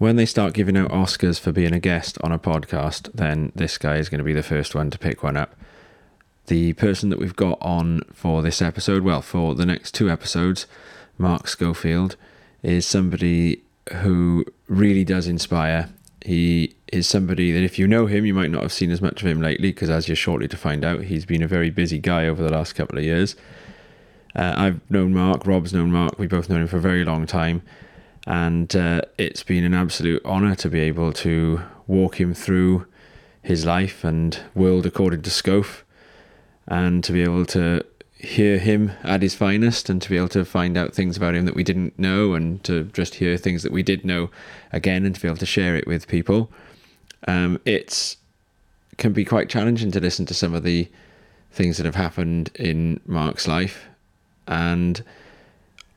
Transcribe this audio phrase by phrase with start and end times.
[0.00, 3.76] when they start giving out Oscars for being a guest on a podcast, then this
[3.76, 5.54] guy is going to be the first one to pick one up.
[6.46, 10.66] The person that we've got on for this episode, well, for the next two episodes,
[11.18, 12.16] Mark Schofield,
[12.62, 13.62] is somebody
[13.96, 15.90] who really does inspire.
[16.24, 19.20] He is somebody that if you know him, you might not have seen as much
[19.20, 21.98] of him lately, because as you're shortly to find out, he's been a very busy
[21.98, 23.36] guy over the last couple of years.
[24.34, 27.26] Uh, I've known Mark, Rob's known Mark, we've both known him for a very long
[27.26, 27.60] time
[28.26, 32.86] and uh, it's been an absolute honour to be able to walk him through
[33.42, 35.66] his life and world according to Scope,
[36.66, 37.84] and to be able to
[38.18, 41.46] hear him at his finest, and to be able to find out things about him
[41.46, 44.30] that we didn't know, and to just hear things that we did know
[44.72, 46.50] again, and to be able to share it with people.
[47.26, 48.16] Um, it's
[48.98, 50.86] can be quite challenging to listen to some of the
[51.50, 53.86] things that have happened in Mark's life,
[54.46, 55.02] and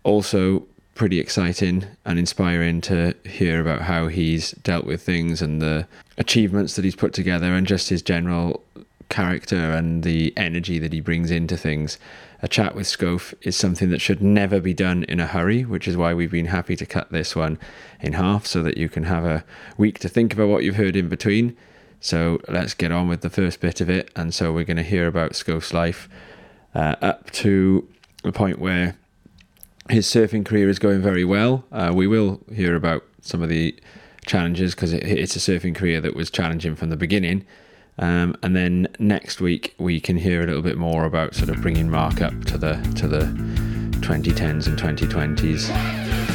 [0.04, 0.66] also
[0.96, 6.76] pretty exciting and inspiring to hear about how he's dealt with things and the achievements
[6.76, 8.64] that he's put together and just his general
[9.10, 11.98] character and the energy that he brings into things.
[12.42, 15.88] A chat with Scof is something that should never be done in a hurry, which
[15.88, 17.58] is why we've been happy to cut this one
[18.02, 19.44] in half so that you can have a
[19.78, 21.56] week to think about what you've heard in between.
[22.02, 24.12] So let's get on with the first bit of it.
[24.16, 26.10] And so we're going to hear about Scof's life
[26.76, 27.88] uh, up to
[28.24, 28.98] the point where
[29.90, 31.64] his surfing career is going very well.
[31.72, 33.76] Uh, we will hear about some of the
[34.26, 37.46] challenges because it, it's a surfing career that was challenging from the beginning.
[37.98, 41.62] Um, and then next week we can hear a little bit more about sort of
[41.62, 43.26] bringing Mark up to the to the
[44.02, 46.33] 2010s and 2020s.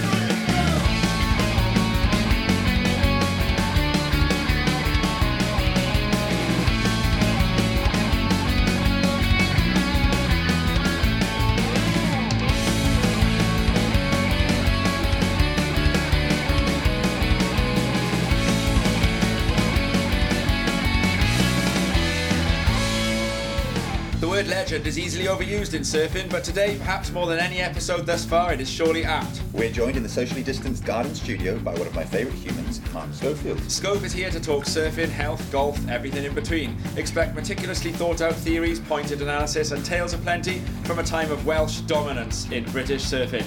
[24.78, 28.52] Legend is easily overused in surfing, but today, perhaps more than any episode thus far,
[28.52, 29.42] it is surely apt.
[29.52, 33.12] We're joined in the socially distanced garden studio by one of my favourite humans, Mark
[33.12, 33.58] Schofield.
[33.68, 36.76] Scope is here to talk surfing, health, golf, everything in between.
[36.96, 41.80] Expect meticulously thought out theories, pointed analysis, and tales aplenty from a time of Welsh
[41.80, 43.46] dominance in British surfing.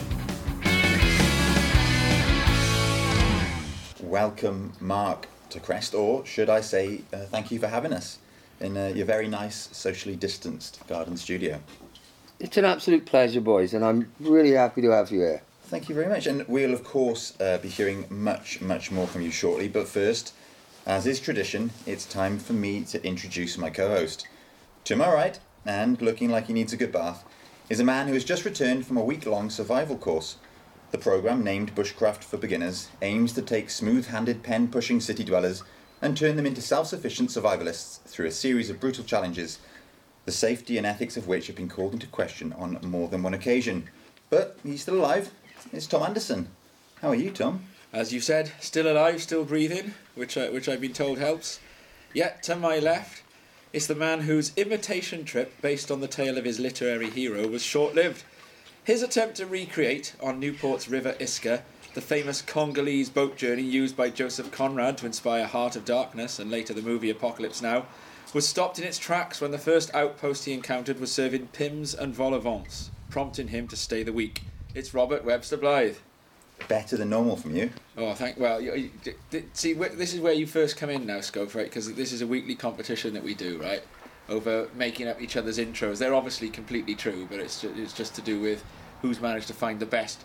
[4.02, 8.18] Welcome, Mark, to Crest, or should I say, uh, thank you for having us
[8.62, 11.60] in uh, your very nice, socially distanced garden studio.
[12.40, 15.42] It's an absolute pleasure, boys, and I'm really happy to have you here.
[15.64, 16.28] Thank you very much.
[16.28, 19.68] And we'll, of course, uh, be hearing much, much more from you shortly.
[19.68, 20.34] But first,
[20.86, 24.28] as is tradition, it's time for me to introduce my co host.
[24.86, 27.24] To my right, and looking like he needs a good bath,
[27.70, 30.38] is a man who has just returned from a week long survival course.
[30.90, 35.64] The programme, named Bushcraft for Beginners, aims to take smooth handed pen pushing city dwellers
[36.02, 39.60] and turn them into self sufficient survivalists through a series of brutal challenges,
[40.26, 43.34] the safety and ethics of which have been called into question on more than one
[43.34, 43.88] occasion.
[44.30, 45.32] But he's still alive.
[45.72, 46.48] It's Tom Anderson.
[47.02, 47.64] How are you, Tom?
[47.94, 51.60] As you said, still alive, still breathing, which I, which I've been told helps.
[52.14, 53.24] Yet to my left
[53.74, 57.64] is the man whose imitation trip, based on the tale of his literary hero, was
[57.64, 58.24] short lived.
[58.84, 61.62] His attempt to recreate on Newport's River Iska
[61.94, 66.50] the famous Congolese boat journey used by Joseph Conrad to inspire Heart of Darkness and
[66.50, 67.86] later the movie Apocalypse Now,
[68.34, 72.16] was stopped in its tracks when the first outpost he encountered was serving Pimm's and
[72.16, 74.44] vol au-vents, prompting him to stay the week.
[74.74, 75.98] It's Robert Webster Blythe.
[76.70, 77.72] Better than normal from you.
[77.98, 78.40] Oh, thank.
[78.40, 81.66] Well, you, you, see, this is where you first come in now, Scope, right?
[81.66, 83.84] Because this is a weekly competition that we do, right?
[84.30, 85.98] Over making up each other's intros.
[85.98, 88.64] They're obviously completely true, but it's just, it's just to do with
[89.02, 90.24] who's managed to find the best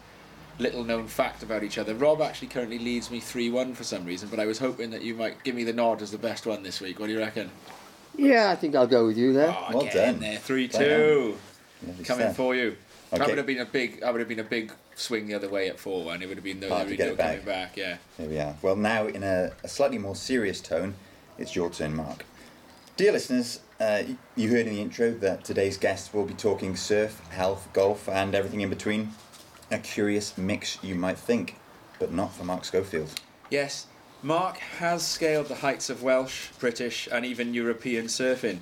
[0.58, 1.94] little known fact about each other.
[1.94, 5.02] Rob actually currently leads me 3 1 for some reason, but I was hoping that
[5.02, 6.98] you might give me the nod as the best one this week.
[6.98, 7.50] What do you reckon?
[8.16, 9.54] Yeah, I think I'll go with you there.
[9.56, 10.20] Oh, well done.
[10.20, 11.36] there, 3 2.
[12.04, 12.76] Coming for you.
[13.12, 13.18] Okay.
[13.18, 14.00] That would have been a big.
[14.00, 16.22] That would have been a big swing the other way at four one.
[16.22, 17.44] It would have been no, Hard to get it back.
[17.44, 17.76] back.
[17.76, 17.98] Yeah.
[18.18, 18.56] There we are.
[18.62, 20.94] Well, now in a, a, slightly more serious tone,
[21.38, 22.24] it's your turn, Mark.
[22.96, 24.02] Dear listeners, uh,
[24.34, 28.34] you heard in the intro that today's guest will be talking surf, health, golf, and
[28.34, 29.12] everything in between
[29.70, 31.56] a curious mix, you might think,
[31.98, 33.08] but not for Mark Schofield.
[33.50, 33.86] Yes,
[34.22, 38.60] Mark has scaled the heights of Welsh, British, and even European surfing.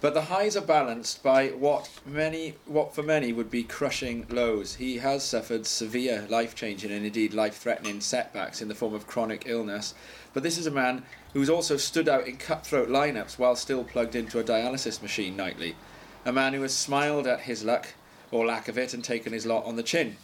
[0.00, 4.76] But the highs are balanced by what many, what for many would be crushing lows.
[4.76, 9.92] He has suffered severe, life-changing, and indeed life-threatening setbacks in the form of chronic illness.
[10.32, 11.02] But this is a man
[11.34, 15.76] who's also stood out in cutthroat lineups while still plugged into a dialysis machine nightly.
[16.24, 17.88] A man who has smiled at his luck,
[18.30, 20.16] or lack of it, and taken his lot on the chin.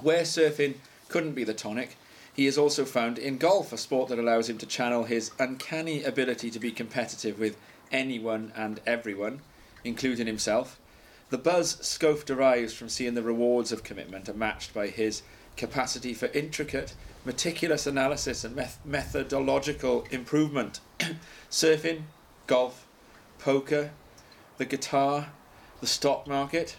[0.00, 0.76] Where surfing
[1.08, 1.96] couldn't be the tonic,
[2.38, 6.04] He is also found in golf, a sport that allows him to channel his uncanny
[6.04, 7.56] ability to be competitive with
[7.90, 9.40] anyone and everyone,
[9.82, 10.78] including himself.
[11.30, 15.22] The buzz Scofe derives from seeing the rewards of commitment are matched by his
[15.56, 16.94] capacity for intricate,
[17.24, 20.78] meticulous analysis and meth- methodological improvement.
[21.50, 22.02] Surfing,
[22.46, 22.86] golf,
[23.40, 23.90] poker,
[24.58, 25.30] the guitar,
[25.80, 26.76] the stock market,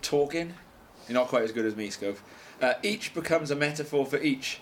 [0.00, 0.54] talking.
[1.08, 2.18] You're not quite as good as me, Scove.
[2.60, 4.60] Uh, each becomes a metaphor for each,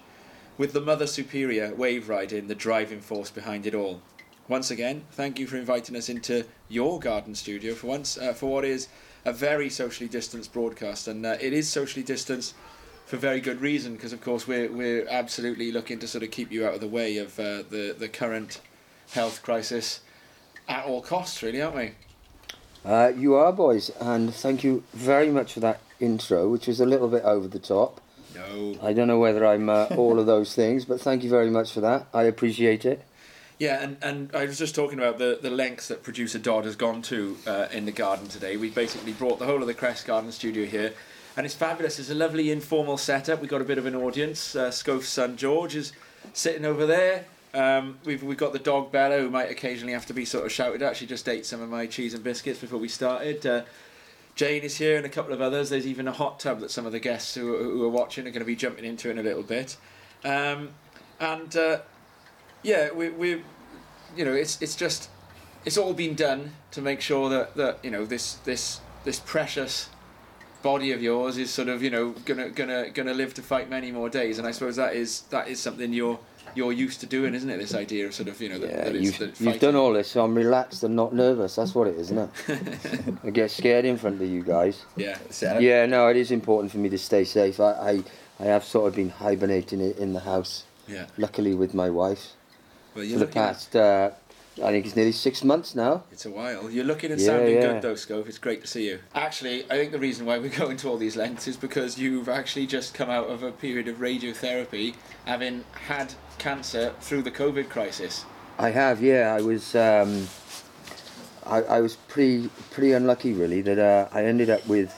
[0.58, 4.02] with the Mother Superior wave riding the driving force behind it all.
[4.48, 8.46] Once again, thank you for inviting us into your garden studio for once uh, for
[8.46, 8.88] what is
[9.24, 12.54] a very socially distanced broadcast, and uh, it is socially distanced
[13.06, 16.50] for very good reason because, of course, we're we're absolutely looking to sort of keep
[16.50, 18.60] you out of the way of uh, the the current
[19.12, 20.00] health crisis
[20.68, 21.92] at all costs, really, aren't we?
[22.84, 26.86] Uh, you are, boys, and thank you very much for that intro, which was a
[26.86, 28.00] little bit over the top.
[28.34, 28.76] No.
[28.82, 31.72] I don't know whether I'm uh, all of those things, but thank you very much
[31.72, 32.06] for that.
[32.12, 33.04] I appreciate it.
[33.58, 36.74] Yeah, and, and I was just talking about the, the lengths that producer Dodd has
[36.74, 38.56] gone to uh, in the garden today.
[38.56, 40.94] We basically brought the whole of the Crest Garden studio here,
[41.36, 41.98] and it's fabulous.
[42.00, 43.40] It's a lovely informal setup.
[43.40, 44.56] We've got a bit of an audience.
[44.56, 45.92] Uh, Scofe's son George is
[46.32, 47.26] sitting over there.
[47.54, 50.52] Um, we've we've got the dog Bella, who might occasionally have to be sort of
[50.52, 50.96] shouted at.
[50.96, 53.46] She just ate some of my cheese and biscuits before we started.
[53.46, 53.62] Uh,
[54.34, 55.70] Jane is here and a couple of others.
[55.70, 58.30] There's even a hot tub that some of the guests who, who are watching are
[58.30, 59.76] going to be jumping into in a little bit.
[60.24, 60.70] Um,
[61.20, 61.80] and uh,
[62.62, 63.42] yeah, we we
[64.16, 65.10] you know it's it's just
[65.64, 69.88] it's all been done to make sure that that you know this this this precious
[70.62, 73.92] body of yours is sort of you know gonna gonna gonna live to fight many
[73.92, 74.38] more days.
[74.38, 76.18] And I suppose that is that is something you're
[76.54, 77.58] you're used to doing, isn't it?
[77.58, 79.76] This idea of sort of you know that, Yeah, that it's you've, that you've done
[79.76, 81.56] all this, so I'm relaxed and not nervous.
[81.56, 83.14] That's what it is, isn't it?
[83.24, 84.84] I get scared in front of you guys.
[84.96, 85.18] Yeah.
[85.60, 87.60] Yeah, no, it is important for me to stay safe.
[87.60, 88.02] I, I,
[88.40, 91.06] I have sort of been hibernating i- in the house, Yeah.
[91.18, 92.32] luckily with my wife,
[92.94, 94.10] Well, for the past, uh,
[94.58, 96.04] I think it's nearly six months now.
[96.12, 96.70] It's a while.
[96.70, 97.72] You're looking and Yeah, sounding yeah.
[97.72, 98.28] good though, Scove.
[98.28, 98.98] It's great to see you.
[99.14, 102.28] Actually, I think the reason why we're going to all these lengths is because you've
[102.28, 104.94] actually just come out of a period of radiotherapy,
[105.24, 108.26] having had cancer through the COVID crisis.
[108.58, 109.34] I have, yeah.
[109.34, 110.28] I was, um,
[111.46, 114.94] I, I was pretty, pretty unlucky really that uh, I ended up with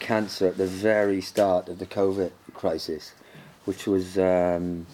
[0.00, 3.12] cancer at the very start of the COVID crisis,
[3.64, 4.86] which was, um,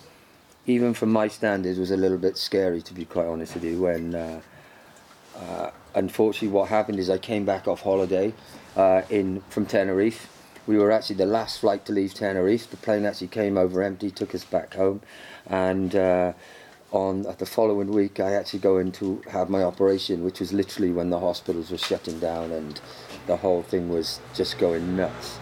[0.66, 3.82] even from my standards, was a little bit scary to be quite honest with you.
[3.82, 4.40] When, uh,
[5.36, 8.32] uh, unfortunately, what happened is I came back off holiday
[8.76, 10.30] uh, in from Tenerife.
[10.66, 12.70] We were actually the last flight to leave Tenerife.
[12.70, 15.02] The plane actually came over empty, took us back home,
[15.46, 16.32] and uh,
[16.94, 20.92] on the following week, I actually go in to have my operation, which was literally
[20.92, 22.80] when the hospitals were shutting down and
[23.26, 25.38] the whole thing was just going nuts.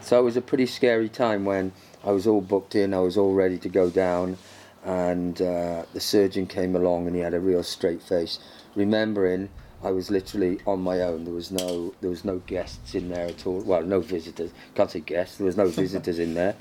[0.00, 1.72] So it was a pretty scary time when
[2.04, 4.38] I was all booked in, I was all ready to go down,
[4.84, 8.38] and uh, the surgeon came along and he had a real straight face,
[8.74, 9.50] remembering
[9.84, 11.24] I was literally on my own.
[11.24, 13.60] There was no there was no guests in there at all.
[13.60, 14.52] Well, no visitors.
[14.74, 15.38] Can't say guests.
[15.38, 16.54] There was no visitors in there,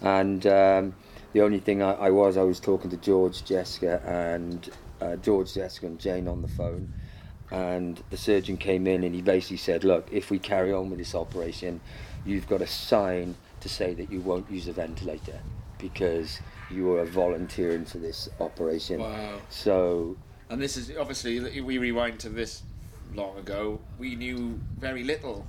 [0.00, 0.94] and um,
[1.32, 5.54] the only thing I, I was I was talking to George, Jessica, and uh, George,
[5.54, 6.92] Jessica, and Jane on the phone
[7.52, 10.98] and the surgeon came in and he basically said, look, if we carry on with
[10.98, 11.80] this operation,
[12.24, 15.38] you've got to sign to say that you won't use a ventilator
[15.78, 19.00] because you are volunteering for this operation.
[19.00, 19.38] Wow.
[19.50, 20.16] So
[20.50, 22.62] And this is obviously we rewind to this
[23.14, 23.80] long ago.
[23.98, 25.46] We knew very little.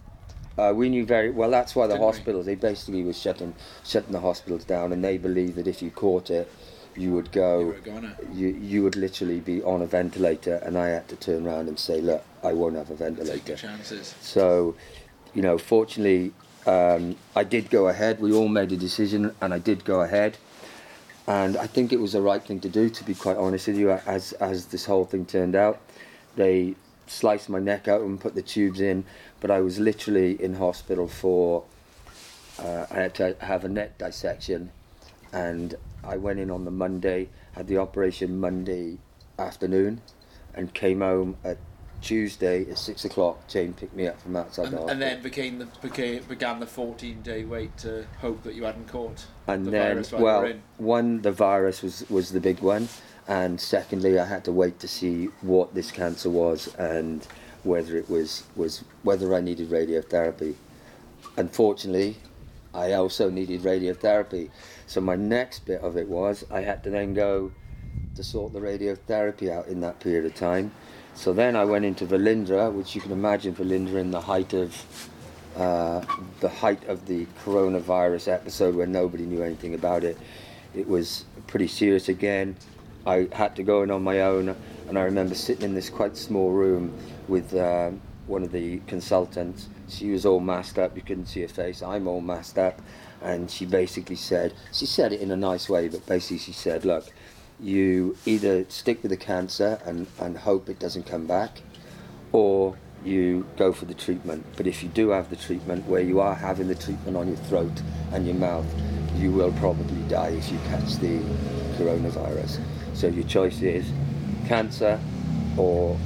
[0.58, 1.50] uh, we knew very well.
[1.52, 2.12] That's why the Didn't we?
[2.14, 3.54] hospitals they basically was shutting
[3.84, 6.48] shutting the hospitals down, and they believed that if you caught it,
[6.96, 7.74] you would go.
[7.86, 8.16] were.
[8.32, 11.80] You, you would literally be on a ventilator, and I had to turn around and
[11.80, 13.56] say, look, I won't have a Take ventilator.
[13.56, 14.14] chances.
[14.22, 14.76] So,
[15.34, 16.34] you know, fortunately,
[16.66, 18.20] um, I did go ahead.
[18.20, 20.38] We all made a decision, and I did go ahead.
[21.28, 23.78] And I think it was the right thing to do, to be quite honest with
[23.78, 25.80] you, as as this whole thing turned out.
[26.36, 26.76] They
[27.08, 29.06] sliced my neck out and put the tubes in,
[29.40, 31.64] but I was literally in hospital for.
[32.60, 34.72] Uh, I had to have a neck dissection,
[35.32, 39.00] and I went in on the Monday, had the operation Monday
[39.40, 40.02] afternoon,
[40.54, 41.58] and came home at
[42.04, 43.48] Tuesday at six o'clock.
[43.48, 44.90] Jane picked me up from outside And, the hospital.
[44.92, 48.88] and then became the became, began the 14 day wait to hope that you hadn't
[48.88, 50.62] caught and the then virus while well in.
[50.78, 52.88] one the virus was was the big one
[53.28, 57.26] and secondly i had to wait to see what this cancer was and
[57.64, 60.56] whether it was was whether i needed radiotherapy
[61.38, 62.18] unfortunately
[62.74, 64.50] i also needed radiotherapy
[64.88, 67.52] so my next bit of it was i had to then go
[68.16, 70.72] to sort the radiotherapy out in that period of time
[71.16, 75.10] so then i went into Velindre which you can imagine Velindre in the height of
[75.56, 76.04] uh,
[76.40, 80.18] the height of the coronavirus episode where nobody knew anything about it.
[80.76, 82.56] it was pretty serious again.
[83.06, 84.56] I had to go in on my own,
[84.88, 89.68] and I remember sitting in this quite small room with um, one of the consultants.
[89.90, 91.84] She was all masked up, you couldn't see her face.
[91.84, 92.82] I'm all masked up,
[93.22, 96.86] and she basically said, she said it in a nice way, but basically she said,
[96.86, 97.06] look,
[97.64, 101.62] you either stick with the cancer and, and hope it doesn't come back,
[102.32, 104.46] or you go for the treatment.
[104.58, 107.38] But if you do have the treatment, where you are having the treatment on your
[107.38, 108.66] throat and your mouth,
[109.16, 111.20] you will probably die if you catch the
[111.78, 112.60] coronavirus.
[112.94, 113.86] So your choice is
[114.48, 115.00] cancer
[115.58, 115.98] or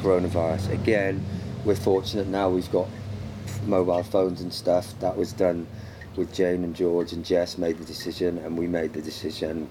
[0.00, 0.72] coronavirus.
[0.72, 1.24] Again,
[1.64, 2.88] we're fortunate now we've got
[3.66, 4.98] mobile phones and stuff.
[5.00, 5.66] That was done
[6.16, 9.68] with Jane and George and Jess made the decision and we made the decision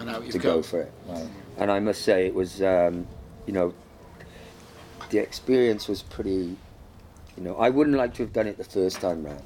[0.00, 0.56] And out you've to go.
[0.56, 0.92] go for it.
[1.06, 1.28] Wow.
[1.58, 3.06] And I must say it was, um,
[3.46, 3.74] you know,
[5.10, 6.56] the experience was pretty,
[7.36, 9.42] you know, I wouldn't like to have done it the first time round.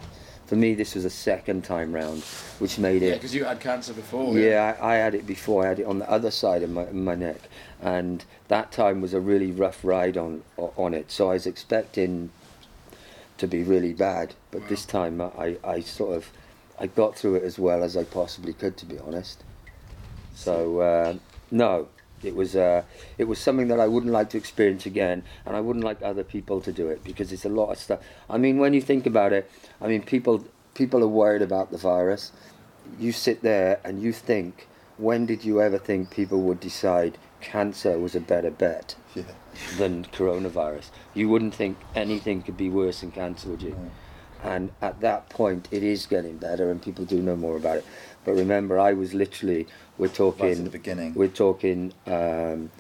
[0.46, 2.22] For me, this was a second time round,
[2.58, 3.08] which made it.
[3.08, 4.38] Yeah, because you had cancer before.
[4.38, 5.64] yeah, I, I had it before.
[5.64, 7.40] I had it on the other side of my, my neck,
[7.80, 11.10] and that time was a really rough ride on on it.
[11.10, 12.30] So I was expecting
[13.38, 14.68] to be really bad, but Wow.
[14.68, 16.30] this time I, I sort of
[16.78, 19.42] I got through it as well as I possibly could, to be honest.
[20.34, 21.14] So uh,
[21.50, 21.88] no,
[22.22, 22.82] it was uh,
[23.18, 26.24] it was something that I wouldn't like to experience again, and I wouldn't like other
[26.24, 28.00] people to do it because it's a lot of stuff.
[28.28, 29.50] I mean, when you think about it,
[29.80, 32.32] I mean, people people are worried about the virus.
[32.98, 34.66] You sit there and you think,
[34.98, 39.22] when did you ever think people would decide cancer was a better bet Yeah.
[39.78, 40.90] than coronavirus?
[41.14, 43.70] You wouldn't think anything could be worse than cancer, would you?
[43.70, 43.90] No.
[44.44, 47.84] And at that point, it is getting better, and people do know more about it.
[48.24, 51.14] But remember, I was literally we're Right talking at the beginning.
[51.14, 52.70] we're talking um,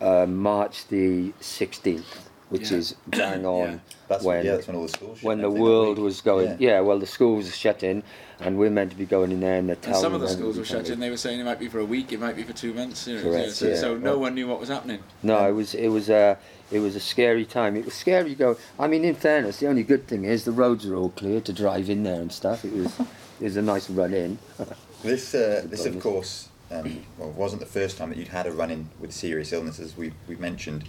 [0.00, 2.04] uh, March the 16th,
[2.48, 2.78] which Yeah.
[2.78, 3.78] is bang on Yeah.
[4.08, 6.48] That's when yeah, when all the when the world was going.
[6.58, 6.70] Yeah.
[6.76, 6.80] Yeah.
[6.80, 8.02] well, the schools are shut in,
[8.40, 10.26] and we're meant to be going in there, and they're And telling some of the
[10.26, 11.00] them schools were shut in.
[11.00, 13.06] They were saying it might be for a week, it might be for two months.
[13.06, 13.76] You know, Correct, so, yeah.
[13.76, 15.00] so no one knew what was happening.
[15.22, 16.38] No, it was it was a
[16.70, 17.76] it was a scary time.
[17.76, 18.56] It was scary to go.
[18.78, 21.52] I mean, in fairness, the only good thing is the roads are all clear to
[21.52, 22.64] drive in there and stuff.
[22.64, 22.98] It was
[23.40, 24.38] it was a nice run in.
[25.02, 28.50] This, uh, this of course, um, well, wasn't the first time that you'd had a
[28.50, 29.96] run-in with serious illnesses.
[29.96, 30.84] We we mentioned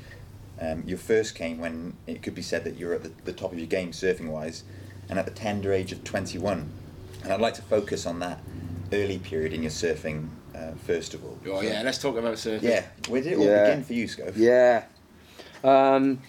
[0.60, 3.34] um, your first came when it could be said that you were at the, the
[3.34, 4.63] top of your game surfing-wise,
[5.10, 6.72] and at the tender age of 21.
[7.27, 8.39] And I'd like to focus on that
[8.93, 11.38] early period in your surfing uh, first of all.
[11.46, 12.62] Oh So- yeah, let's talk about surfing.
[12.62, 13.65] Yeah, where did it all Yeah.
[13.72, 14.38] begin for you, Scove?
[14.38, 14.84] Yeah.
[15.62, 16.22] Um,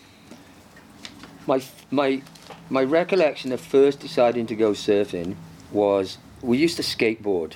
[1.46, 1.62] my
[1.92, 2.20] my
[2.68, 5.36] my recollection of first deciding to go surfing
[5.70, 7.52] was we used to skateboard.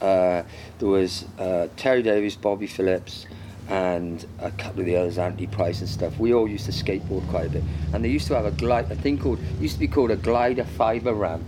[0.00, 0.42] Uh,
[0.78, 3.26] there was uh, Terry Davis, Bobby Phillips,
[3.68, 6.18] and a couple of the others, Anthony Price and stuff.
[6.18, 7.62] We all used to skateboard quite a bit,
[7.92, 10.16] and they used to have a glide, a thing called used to be called a
[10.16, 11.44] glider fiber ramp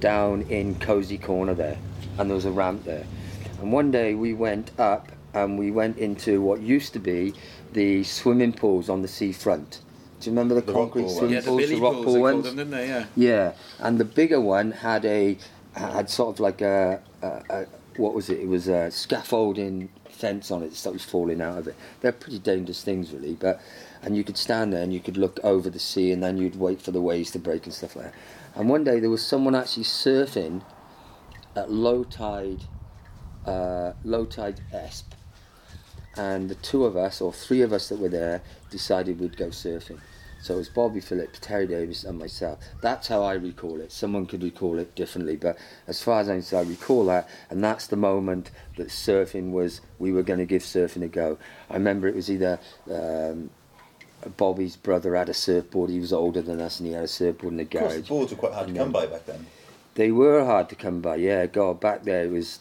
[0.00, 1.78] down in Cosy Corner there,
[2.18, 3.04] and there was a ramp there.
[3.60, 7.34] And one day we went up and we went into what used to be
[7.72, 9.80] the swimming pools on the seafront.
[10.20, 11.18] Do you remember the, The concrete pool ones.
[11.18, 12.44] swimming Yeah, the pools, Billy the rock pools, pool they ones?
[12.44, 12.88] them, didn't they?
[12.88, 13.06] Yeah.
[13.16, 15.36] Yeah, and the bigger one had a
[15.74, 17.66] had sort of like a, a, a
[17.98, 18.40] what was it?
[18.40, 21.74] It was a scaffolding fence on it that was falling out of it.
[22.00, 23.34] They're pretty dangerous things, really.
[23.34, 23.60] But
[24.02, 26.58] and you could stand there and you could look over the sea, and then you'd
[26.58, 28.14] wait for the waves to break and stuff like that.
[28.56, 30.62] And one day there was someone actually surfing
[31.54, 32.64] at low tide,
[33.44, 35.04] uh, low tide Esp,
[36.16, 39.48] and the two of us or three of us that were there decided we'd go
[39.48, 40.00] surfing.
[40.40, 42.60] So it was Bobby Phillips, Terry Davis, and myself.
[42.80, 43.90] That's how I recall it.
[43.90, 47.64] Someone could recall it differently, but as far as I'm concerned, I recall that, and
[47.64, 49.80] that's the moment that surfing was.
[49.98, 51.38] We were going to give surfing a go.
[51.68, 52.60] I remember it was either
[52.90, 53.50] um,
[54.36, 55.90] Bobby's brother had a surfboard.
[55.90, 58.08] He was older than us, and he had a surfboard in the Of course, garage.
[58.08, 59.46] boards were quite hard to come by back then.
[59.94, 61.16] They were hard to come by.
[61.16, 62.60] Yeah, God, back there it was.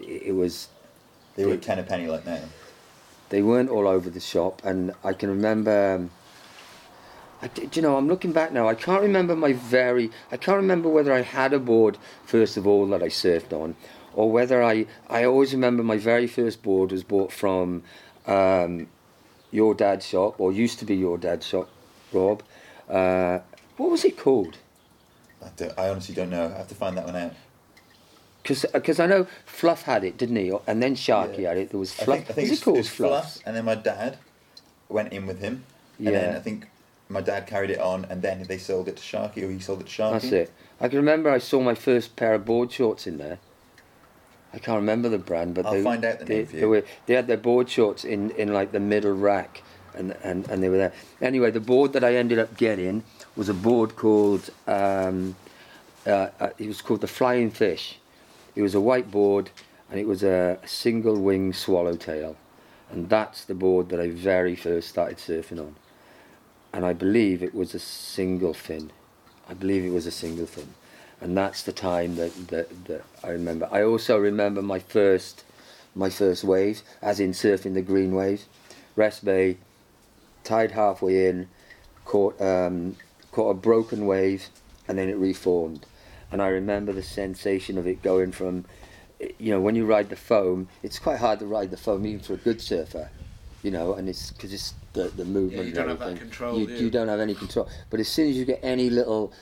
[0.00, 0.68] It was
[1.36, 2.40] They were They- ten a penny like now.
[3.30, 6.10] they weren't all over the shop and i can remember um,
[7.42, 10.56] I, do you know i'm looking back now i can't remember my very i can't
[10.56, 13.76] remember whether i had a board first of all that i surfed on
[14.14, 17.82] or whether i i always remember my very first board was bought from
[18.26, 18.88] um,
[19.50, 21.68] your dad's shop or used to be your dad's shop
[22.12, 22.42] rob
[22.88, 23.38] uh,
[23.76, 24.58] what was it called
[25.42, 26.46] I, don't- I honestly don't know.
[26.54, 27.32] I have to find that one out.
[28.42, 30.52] because I know Fluff had it, didn't he?
[30.66, 31.48] And then Sharky Yeah.
[31.50, 31.70] had it.
[31.70, 32.18] There was I Fluff.
[32.18, 33.10] think, I think was it called it's Fluff?
[33.34, 34.18] Fluff, and then my dad
[34.90, 35.64] went in with him,
[35.98, 36.12] and Yeah.
[36.12, 36.66] then I think
[37.08, 39.80] my dad carried it on, and then they sold it to Sharky, or he sold
[39.80, 40.12] it to Sharky.
[40.12, 40.52] That's it.
[40.78, 43.38] I can remember I saw my first pair of board shorts in there.
[44.52, 46.66] I can't remember the brand, but I'll they, find out the they, name for they
[46.66, 49.62] were they had their board shorts in, in like the middle rack,
[49.94, 50.92] and, and and they were there.
[51.20, 53.04] Anyway, the board that I ended up getting
[53.36, 55.36] was a board called um,
[56.06, 57.98] uh, uh, it was called the Flying Fish,
[58.54, 59.50] it was a white board,
[59.90, 62.36] and it was a single wing swallowtail,
[62.90, 65.76] and that's the board that I very first started surfing on.
[66.72, 68.92] And I believe it was a single fin.
[69.48, 70.74] I believe it was a single fin,
[71.20, 73.68] and that's the time that that, that I remember.
[73.70, 75.44] I also remember my first
[75.94, 78.46] my first wave, as in surfing the green waves.
[78.96, 79.56] Rest Bay,
[80.44, 81.48] tide halfway in,
[82.04, 82.96] caught um,
[83.32, 84.48] caught a broken wave,
[84.88, 85.86] and then it reformed.
[86.32, 88.64] And I remember the sensation of it going from,
[89.38, 92.20] you know, when you ride the foam, it's quite hard to ride the foam even
[92.20, 93.10] for a good surfer,
[93.64, 95.62] you know, and it's because it's the, the movement.
[95.62, 96.78] Yeah, you don't and have that control, You, do you?
[96.84, 97.68] you don't have any control.
[97.90, 99.32] But as soon as you get any little,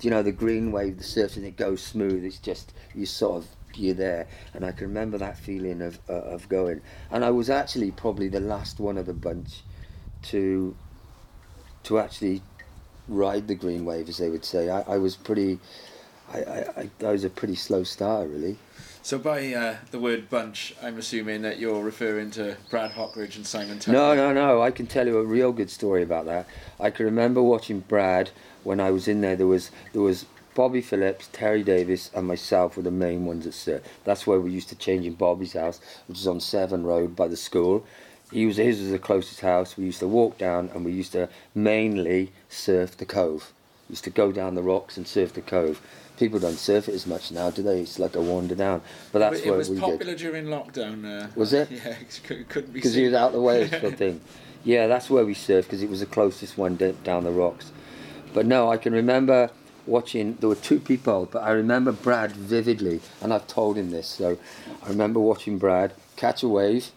[0.00, 2.24] you know, the green wave, the surfing, it goes smooth.
[2.24, 6.12] It's just you sort of you're there, and I can remember that feeling of uh,
[6.12, 6.80] of going.
[7.10, 9.62] And I was actually probably the last one of the bunch
[10.22, 10.74] to
[11.84, 12.42] to actually
[13.08, 14.70] ride the green wave, as they would say.
[14.70, 15.58] I, I was pretty.
[16.32, 18.56] I, I, I was a pretty slow starter, really.
[19.02, 23.46] So by uh, the word bunch, I'm assuming that you're referring to Brad Hockridge and
[23.46, 23.92] Simon Tucker.
[23.92, 24.60] No, no, no.
[24.60, 26.46] I can tell you a real good story about that.
[26.78, 28.30] I can remember watching Brad
[28.62, 29.36] when I was in there.
[29.36, 33.54] There was there was Bobby Phillips, Terry Davis, and myself were the main ones at
[33.54, 33.82] surf.
[34.04, 37.26] That's where we used to change in Bobby's house, which is on Severn Road by
[37.26, 37.86] the school.
[38.30, 39.78] He was his was the closest house.
[39.78, 43.52] We used to walk down, and we used to mainly surf the cove.
[43.88, 45.80] We used to go down the rocks and surf the cove.
[46.20, 47.80] People don't surf it as much now, do they?
[47.80, 48.82] It's like a wander down.
[49.10, 50.18] But that's it what was we popular did.
[50.18, 51.24] during lockdown.
[51.24, 51.70] Uh, Was it?
[51.70, 54.20] Yeah, it couldn't be Because he was out the way sort of thing.
[54.62, 57.72] Yeah, that's where we surfed because it was the closest one down the rocks.
[58.34, 59.48] But no, I can remember
[59.86, 60.36] watching.
[60.40, 64.06] There were two people, but I remember Brad vividly, and I've told him this.
[64.06, 64.36] So
[64.84, 66.90] I remember watching Brad catch a wave,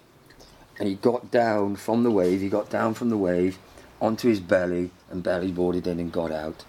[0.78, 2.42] and he got down from the wave.
[2.42, 3.58] He got down from the wave
[4.02, 6.66] onto his belly and belly boarded in and got out.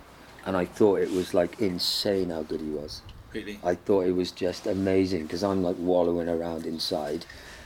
[0.46, 3.02] And I thought it was like insane how good he was.
[3.32, 3.58] Really.
[3.64, 7.24] I thought it was just amazing because I'm like wallowing around inside,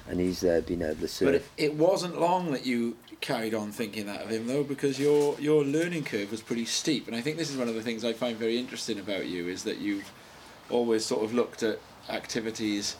[0.08, 1.26] and he's there being able to surf.
[1.26, 4.98] But it, it wasn't long that you carried on thinking that of him, though, because
[4.98, 7.06] your your learning curve was pretty steep.
[7.06, 9.48] And I think this is one of the things I find very interesting about you
[9.48, 10.10] is that you've
[10.70, 12.96] always sort of looked at activities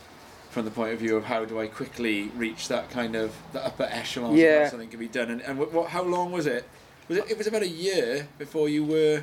[0.51, 3.65] from the point of view of how do I quickly reach that kind of the
[3.65, 4.69] upper echelon Yeah.
[4.69, 5.31] something can be done.
[5.31, 6.67] And, and what, what, how long was it?
[7.09, 7.31] Was it?
[7.31, 9.23] It was about a year before you were.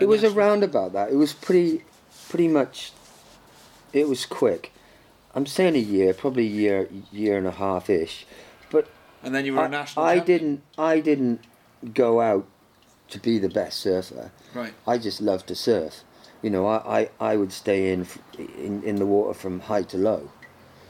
[0.00, 1.10] A It was around about that.
[1.10, 1.84] It was pretty,
[2.28, 2.92] pretty much.
[3.92, 4.72] It was quick.
[5.34, 8.26] I'm saying a year, probably a year, year and a half ish.
[8.70, 8.88] But
[9.22, 10.04] And then you were a I, national.
[10.04, 10.38] I champion.
[10.38, 11.40] didn't, I didn't
[11.94, 12.46] go out
[13.10, 14.30] to be the best surfer.
[14.54, 14.72] Right.
[14.86, 16.02] I just loved to surf.
[16.42, 18.06] You know, I, I, I would stay in,
[18.38, 20.30] in in the water from high to low.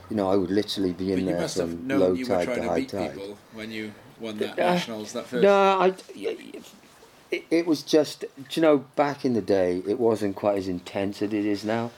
[0.08, 3.18] You know, I would literally be in there from low tide to high tide.
[3.52, 5.12] when you won that Uh, nationals.
[5.12, 5.42] That first.
[5.42, 5.94] No, I.
[7.30, 11.32] It, was just, you know, back in the day, it wasn't quite as intense as
[11.32, 11.92] it is now,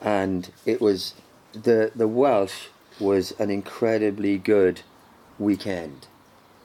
[0.00, 1.14] and it was
[1.52, 2.68] the the Welsh
[3.00, 4.82] was an incredibly good
[5.38, 6.06] weekend.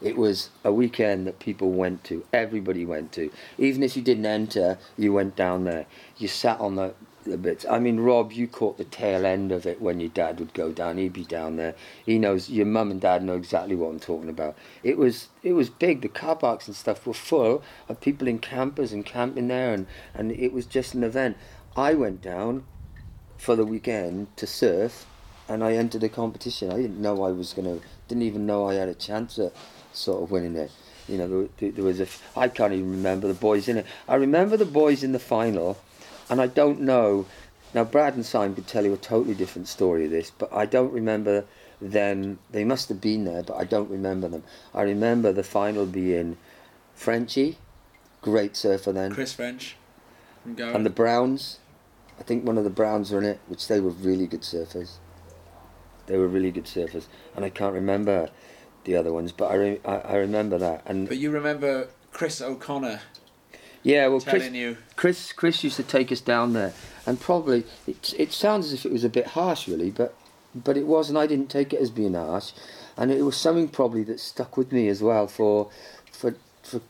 [0.02, 2.26] It was a weekend that people went to.
[2.34, 3.32] Everybody went to.
[3.58, 5.86] Even if you didn't enter, you went down there.
[6.18, 7.66] You sat on the, the bits.
[7.70, 10.72] I mean, Rob, you caught the tail end of it when your dad would go
[10.72, 10.98] down.
[10.98, 11.76] He'd be down there.
[12.06, 12.50] He knows.
[12.50, 14.56] Your mum and dad know exactly what I'm talking about.
[14.84, 16.02] It was it was big.
[16.02, 19.88] The car parks and stuff were full of people in campers and camping there, and
[20.14, 21.38] and it was just an event.
[21.76, 22.66] I went down
[23.38, 25.06] for the weekend to surf,
[25.48, 26.72] and I entered a competition.
[26.72, 27.80] I didn't know I was gonna.
[28.08, 29.54] Didn't even know I had a chance at
[29.94, 30.72] sort of winning it.
[31.08, 32.08] You know, there, there, there was a.
[32.36, 33.86] I can't even remember the boys in it.
[34.08, 35.78] I remember the boys in the final,
[36.30, 37.26] and I don't know.
[37.74, 40.66] Now Brad and Simon could tell you a totally different story of this, but I
[40.66, 41.46] don't remember
[41.82, 42.40] them.
[42.52, 44.44] They must have been there, but I don't remember them.
[44.74, 46.38] I remember the final being
[46.94, 47.58] Frenchie,
[48.22, 49.76] great surfer then, Chris French
[50.46, 51.60] and the Browns.
[52.20, 54.98] I think one of the Browns were in it, which they were really good surfers.
[56.06, 57.06] They were really good surfers,
[57.36, 58.30] and I can't remember
[58.84, 60.84] the other ones, but I, re- I, I remember that.
[60.86, 63.00] And But you remember Chris O'Connor
[63.84, 64.44] yeah, well, Chris,
[64.96, 66.74] Chris, Chris used to take us down there,
[67.06, 70.16] and probably it, it sounds as if it was a bit harsh, really, but
[70.56, 72.54] but it was, and I didn't take it as being harsh,
[72.96, 75.70] and it was something probably that stuck with me as well for
[76.12, 76.82] for for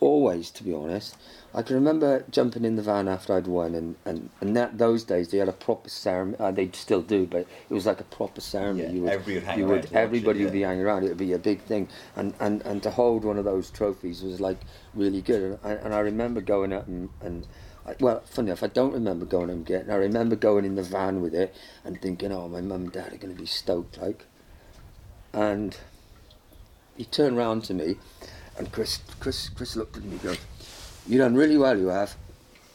[0.00, 1.16] always, to be honest.
[1.54, 5.02] I can remember jumping in the van after I'd won, and, and, and that those
[5.02, 6.36] days they had a proper ceremony.
[6.38, 8.82] Uh, they still do, but it was like a proper ceremony.
[8.82, 10.84] Yeah, you would, everybody would hang you around would, to it, everybody would be hanging
[10.84, 11.04] around.
[11.04, 14.22] It would be a big thing, and, and, and to hold one of those trophies
[14.22, 14.58] was like
[14.94, 15.42] really good.
[15.42, 17.46] And I, and I remember going up and, and
[17.88, 19.90] I, well, funny enough, I don't remember going and getting.
[19.90, 23.14] I remember going in the van with it and thinking, oh, my mum and dad
[23.14, 24.26] are going to be stoked, like.
[25.32, 25.76] And
[26.96, 27.96] he turned round to me,
[28.58, 30.38] and Chris, Chris, Chris looked at me and goes,
[31.06, 32.16] "You done really well, you have,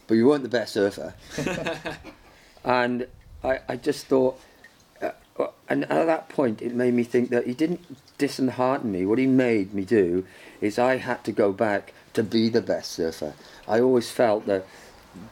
[0.06, 1.14] but you weren't the best surfer."
[2.64, 3.06] and
[3.42, 4.40] I, I just thought,
[5.02, 5.12] uh,
[5.68, 7.80] and at that point, it made me think that he didn't
[8.18, 9.04] dishearten me.
[9.04, 10.26] What he made me do
[10.60, 13.34] is I had to go back to be the best surfer.
[13.68, 14.66] I always felt that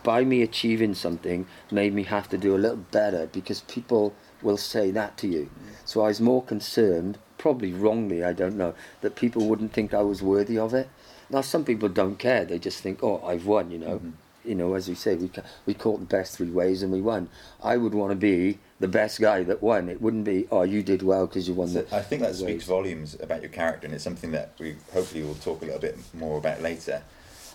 [0.03, 4.57] by me achieving something made me have to do a little better because people will
[4.57, 5.51] say that to you.
[5.85, 10.03] So I was more concerned, probably wrongly, I don't know, that people wouldn't think I
[10.03, 10.89] was worthy of it.
[11.29, 14.01] Now some people don't care; they just think, "Oh, I've won," you know.
[14.45, 15.29] You know, as we say, we
[15.67, 17.29] we caught the best three ways and we won.
[17.63, 19.89] I would want to be the best guy that won.
[19.89, 22.35] It wouldn't be, "Oh, you did well because you won." So the, I think that
[22.37, 25.65] speaks waves." volumes about your character, and it's something that we hopefully will talk a
[25.65, 27.03] little bit more about later.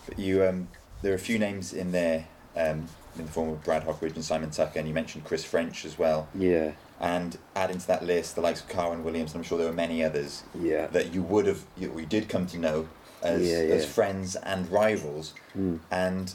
[0.06, 0.68] But you, um,
[1.02, 4.24] there are a few names in there um, in the form of Brad Hockridge and
[4.24, 6.28] Simon Tucker, and you mentioned Chris French as well.
[6.34, 9.68] Yeah, And add into that list, the likes of Carwyn Williams, and I'm sure there
[9.68, 12.88] were many others yeah, that you would have, you, we did come to know
[13.22, 15.32] as, Yeah, as friends and rivals.
[15.56, 15.78] Mm.
[15.92, 16.34] And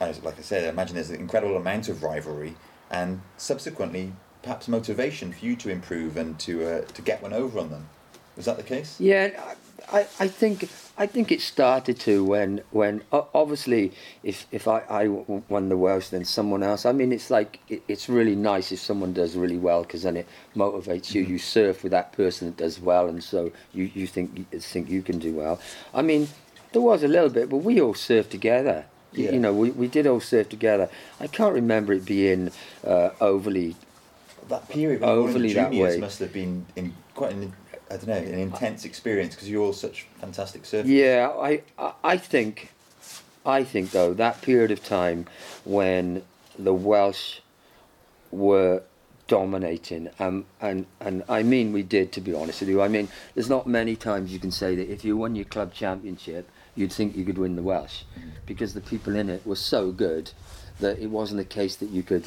[0.00, 2.54] as, like I said, I imagine there's an incredible amount of rivalry,
[2.90, 7.58] and subsequently perhaps motivation for you to improve and to uh, to get one over
[7.58, 7.88] on them.
[8.36, 9.00] Was that the case?
[9.00, 9.54] Yeah,
[9.92, 13.92] I, I- think I think it started to when when obviously
[14.22, 16.86] if if I, I won the Welsh then someone else.
[16.86, 20.16] I mean, it's like it, it's really nice if someone does really well because then
[20.16, 21.22] it motivates you.
[21.22, 24.88] You surf with that person that does well, and so you you think you think
[24.88, 25.58] you can do well.
[25.92, 26.28] I mean,
[26.72, 28.84] there was a little bit, but we all surfed together.
[29.12, 29.32] You- Yeah.
[29.32, 30.88] You know, we, we did all surf together.
[31.20, 32.50] I can't remember it being
[32.84, 33.76] uh, overly
[34.48, 35.98] That period when you were in Overly the that way.
[35.98, 37.52] must have been in quite an
[37.94, 40.86] I don't know an intense experience because you're all such fantastic surfers.
[40.86, 41.62] Yeah, I,
[42.02, 42.72] I, think,
[43.46, 45.26] I think though that period of time
[45.64, 46.22] when
[46.58, 47.38] the Welsh
[48.32, 48.82] were
[49.28, 52.82] dominating, um, and and I mean we did to be honest with you.
[52.82, 55.72] I mean, there's not many times you can say that if you won your club
[55.72, 58.02] championship, you'd think you could win the Welsh,
[58.44, 60.32] because the people in it were so good
[60.80, 62.26] that it wasn't a case that you could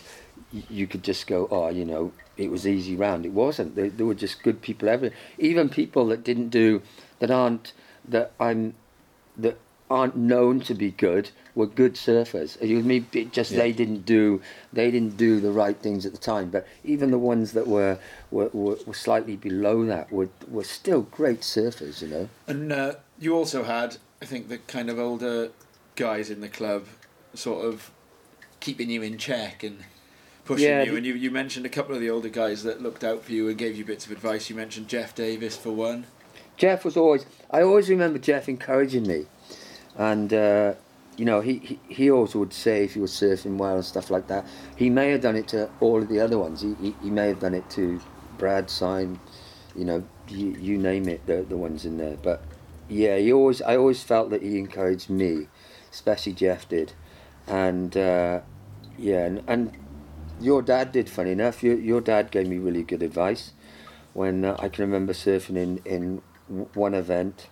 [0.51, 3.25] you could just go, oh, you know, it was easy round.
[3.25, 3.75] It wasn't.
[3.75, 5.17] There, there were just good people everywhere.
[5.37, 6.81] Even people that didn't do,
[7.19, 7.73] that aren't,
[8.07, 8.75] that I'm,
[9.37, 9.57] that
[9.89, 12.61] aren't known to be good were good surfers.
[12.61, 13.05] You with me?
[13.13, 13.59] It just Yeah.
[13.59, 16.49] they didn't do, they didn't do the right things at the time.
[16.49, 17.97] But even the ones that were
[18.29, 22.01] were, were, were slightly below that were were still great surfers.
[22.01, 22.29] You know.
[22.47, 25.51] And uh, you also had, I think, the kind of older
[25.95, 26.87] guys in the club
[27.33, 27.91] sort of
[28.59, 29.83] keeping you in check and
[30.47, 30.95] pushing Yeah, you.
[30.95, 33.47] And you, you mentioned a couple of the older guys that looked out for you
[33.49, 34.49] and gave you bits of advice.
[34.49, 36.05] You mentioned Jeff Davis for one.
[36.55, 37.25] Jeff was always.
[37.51, 39.27] I always remember Jeff encouraging me,
[39.95, 40.73] and uh,
[41.15, 44.09] you know he, he he always would say if you were surfing well and stuff
[44.09, 44.45] like that.
[44.75, 46.61] He may have done it to all of the other ones.
[46.61, 48.01] He he, he may have done it to
[48.39, 49.19] Brad, Syme,
[49.75, 52.17] you know, you, you name it, the the ones in there.
[52.21, 52.41] But
[52.89, 53.61] yeah, he always.
[53.61, 55.47] I always felt that he encouraged me,
[55.91, 56.93] especially Jeff did,
[57.45, 58.39] and uh,
[58.97, 59.71] yeah, and, and
[60.39, 61.09] your dad did.
[61.09, 63.53] Funny enough, your your dad gave me really good advice
[64.13, 66.21] when uh, I can remember surfing in in
[66.73, 67.47] one event,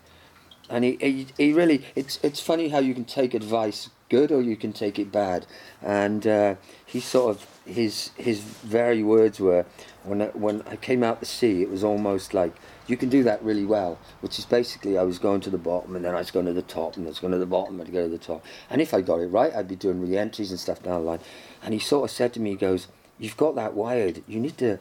[0.69, 4.41] and he, he he really it's it's funny how you can take advice good or
[4.41, 5.45] you can take it bad,
[5.81, 9.65] and uh, he sort of his his very words were
[10.03, 12.53] when I, when I came out the sea it was almost like
[12.85, 15.95] you can do that really well, which is basically I was going to the bottom
[15.95, 17.79] and then I was going to the top and I was going to the bottom
[17.79, 19.99] and I'd go to the top, and if I got it right I'd be doing
[20.01, 21.19] re-entries and stuff down the line,
[21.65, 22.87] and he sort of said to me he goes
[23.19, 24.77] you've got that wired you need to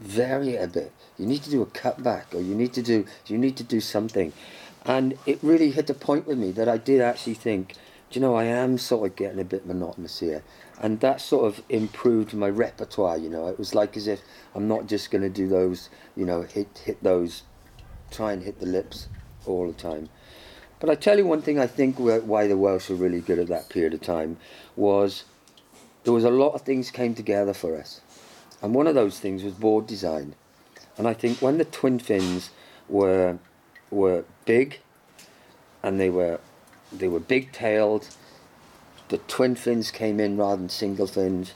[0.00, 0.92] vary it a bit.
[1.18, 3.80] You need to do a cutback, or you need to do you need to do
[3.80, 4.32] something,
[4.84, 7.74] and it really hit the point with me that I did actually think,
[8.10, 10.42] do you know, I am sort of getting a bit monotonous here,
[10.80, 13.18] and that sort of improved my repertoire.
[13.18, 14.22] You know, it was like as if
[14.54, 17.42] I'm not just going to do those, you know, hit hit those,
[18.10, 19.08] try and hit the lips
[19.46, 20.08] all the time.
[20.80, 23.48] But I tell you one thing, I think why the Welsh were really good at
[23.48, 24.38] that period of time
[24.76, 25.24] was
[26.10, 28.00] there was a lot of things came together for us.
[28.60, 30.34] And one of those things was board design.
[30.98, 32.50] And I think when the twin fins
[32.88, 33.38] were
[33.92, 34.80] were big
[35.84, 36.40] and they were
[36.92, 38.08] they were big tailed,
[39.06, 41.52] the twin fins came in rather than single fins.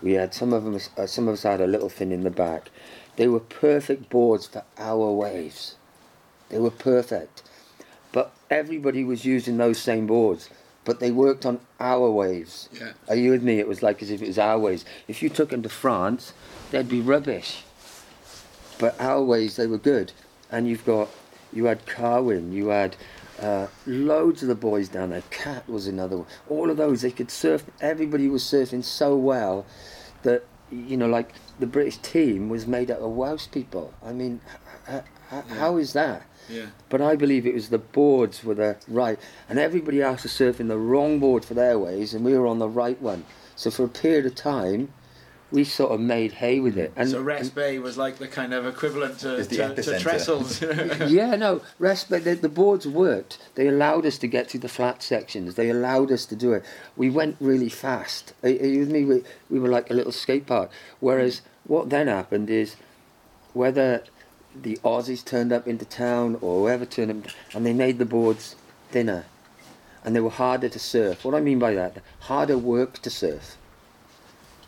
[0.00, 2.30] We had some of them uh, some of us had a little fin in the
[2.30, 2.70] back.
[3.16, 5.76] They were perfect boards for our waves.
[6.48, 7.42] They were perfect.
[8.12, 10.48] But everybody was using those same boards.
[10.88, 12.70] But they worked on our waves.
[12.72, 12.92] Yeah.
[13.10, 13.58] Are you with me?
[13.58, 14.86] It was like as if it was our waves.
[15.06, 16.32] If you took them to France,
[16.70, 17.62] they'd be rubbish.
[18.78, 20.12] But our waves, they were good.
[20.50, 21.10] And you've got,
[21.52, 22.96] you had Carwyn, you had
[23.38, 25.24] uh, loads of the boys down there.
[25.28, 26.26] Cat was another one.
[26.48, 27.66] All of those, they could surf.
[27.82, 29.66] Everybody was surfing so well
[30.22, 33.92] that, you know, like the British team was made up of Welsh people.
[34.02, 34.40] I mean,
[35.32, 36.22] h- h- h- how is that?
[36.48, 36.66] Yeah.
[36.88, 40.68] But I believe it was the boards were the right, and everybody else was surfing
[40.68, 43.24] the wrong board for their ways, and we were on the right one.
[43.56, 44.92] So for a period of time,
[45.50, 46.92] we sort of made hay with it.
[46.94, 49.98] And so Rest Bay was like the kind of equivalent to, to, to.
[49.98, 50.60] Trestles.
[51.10, 53.38] yeah, no, rest, Bay, the, the boards worked.
[53.54, 55.54] They allowed us to get through the flat sections.
[55.54, 56.64] They allowed us to do it.
[56.96, 58.34] We went really fast.
[58.42, 59.04] Are, are you with me?
[59.04, 60.70] We, we were like a little skate park.
[61.00, 62.76] Whereas what then happened is
[63.54, 64.04] whether
[64.62, 68.56] the Aussies turned up into town or whoever turned up, and they made the boards
[68.90, 69.24] thinner.
[70.04, 71.24] And they were harder to surf.
[71.24, 73.56] What I mean by that, harder work to surf.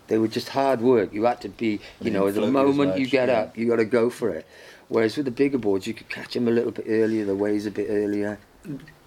[0.09, 1.15] They were just hard work.
[1.15, 3.41] You had to be, you know, the float as moment you get yeah.
[3.41, 4.45] up, you got to go for it.
[4.89, 7.65] Whereas with the bigger boards, you could catch them a little bit earlier, the waves
[7.65, 8.41] a bit earlier.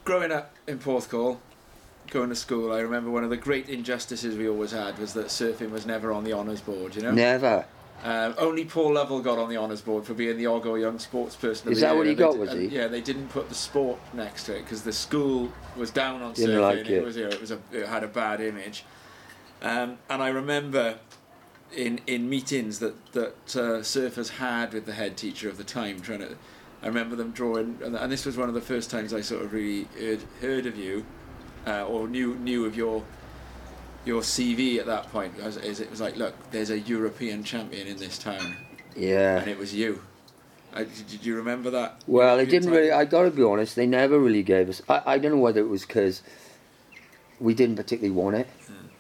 [0.06, 1.40] Growing up in Porthcawl,
[2.10, 5.26] going to school, I remember one of the great injustices we always had was that
[5.26, 6.96] surfing was never on the honours board.
[6.96, 7.66] You know, Never.
[8.04, 11.38] Um, only Paul Lovell got on the honours board for being the Ogwr Young Sports
[11.38, 11.68] Person.
[11.70, 12.66] of Is the that year, what he got, was he?
[12.68, 16.34] Yeah, they didn't put the sport next to it because the school was down on
[16.34, 16.62] Didn't surfing.
[16.62, 17.04] like it.
[17.04, 18.84] was, you know, it was a, it had a bad image.
[19.62, 21.00] Um, and I remember
[21.74, 26.02] in in meetings that that uh, surfers had with the head teacher of the time,
[26.02, 26.36] trying to.
[26.82, 29.42] I remember them drawing, and, and this was one of the first times I sort
[29.44, 31.06] of really heard, heard of you,
[31.66, 33.06] uh, or knew knew of your
[34.06, 35.34] your CV at that point.
[35.40, 38.56] As, as it was like, look, there's a European champion in this town,
[38.96, 39.40] Yeah.
[39.40, 40.02] and it was you.
[40.74, 42.02] Uh, did, did you remember that?
[42.08, 42.92] Well, it didn't really.
[42.92, 43.76] I got to be honest.
[43.76, 44.82] They never really gave us.
[44.90, 46.24] I, I don't know whether it was because
[47.40, 48.48] we didn't particularly want it,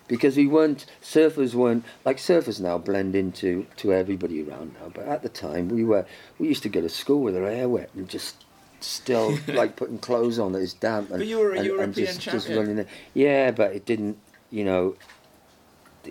[0.08, 4.90] because we weren't surfers weren't like surfers now blend into to everybody around now.
[4.94, 6.06] But at the time, we were.
[6.38, 8.46] We used to go to school with our hair wet and just
[8.80, 11.10] still like putting clothes on that is damp.
[11.10, 12.60] And, But you were a and, European and just, just champion.
[12.60, 12.88] running it.
[13.16, 14.20] Yeah, but it didn't.
[14.54, 14.96] You know.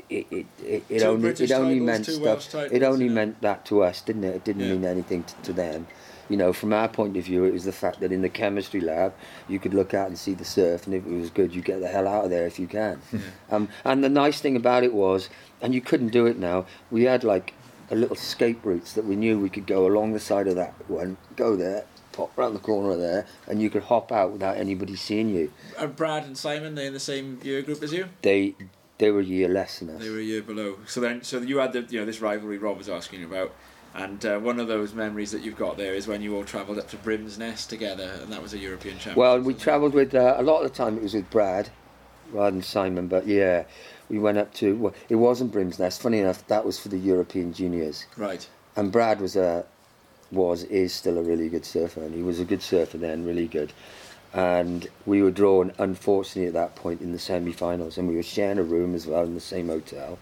[0.08, 2.22] It, it, it, it only British it only titles, meant stuff.
[2.54, 3.14] Welsh it only you know.
[3.14, 4.36] meant that to us, didn't it?
[4.36, 4.72] It didn't Yeah.
[4.72, 5.86] mean anything to, to them.
[6.30, 8.80] You know, from our point of view, it was the fact that in the chemistry
[8.80, 9.12] lab,
[9.48, 11.80] you could look out and see the surf, and if it was good, you get
[11.80, 13.02] the hell out of there if you can.
[13.50, 15.28] um, and the nice thing about it was,
[15.60, 16.64] and you couldn't do it now.
[16.90, 17.52] We had like
[17.90, 20.72] a little escape routes that we knew we could go along the side of that
[20.88, 24.96] one, go there, pop round the corner there, and you could hop out without anybody
[24.96, 25.52] seeing you.
[25.78, 28.08] And Brad and Simon, they're in the same year group as you.
[28.22, 28.54] They
[28.98, 30.02] they were a year less than us.
[30.02, 30.78] They were a year below.
[30.86, 33.52] So then, so you had the you know this rivalry Rob was asking you about,
[33.94, 36.78] and uh, one of those memories that you've got there is when you all travelled
[36.78, 39.16] up to Brims Ness together, and that was a European championship.
[39.16, 40.96] Well, we travelled with uh, a lot of the time.
[40.96, 41.70] It was with Brad,
[42.30, 43.08] rather than Simon.
[43.08, 43.64] But yeah,
[44.08, 44.76] we went up to.
[44.76, 45.98] Well, it wasn't Brims Ness.
[45.98, 48.06] Funny enough, that was for the European juniors.
[48.16, 48.48] Right.
[48.76, 49.66] And Brad was a
[50.32, 53.46] was is still a really good surfer, and he was a good surfer then, really
[53.46, 53.72] good.
[54.32, 58.58] And we were drawn, unfortunately, at that point in the semi-finals, and we were sharing
[58.58, 60.18] a room as well in the same hotel.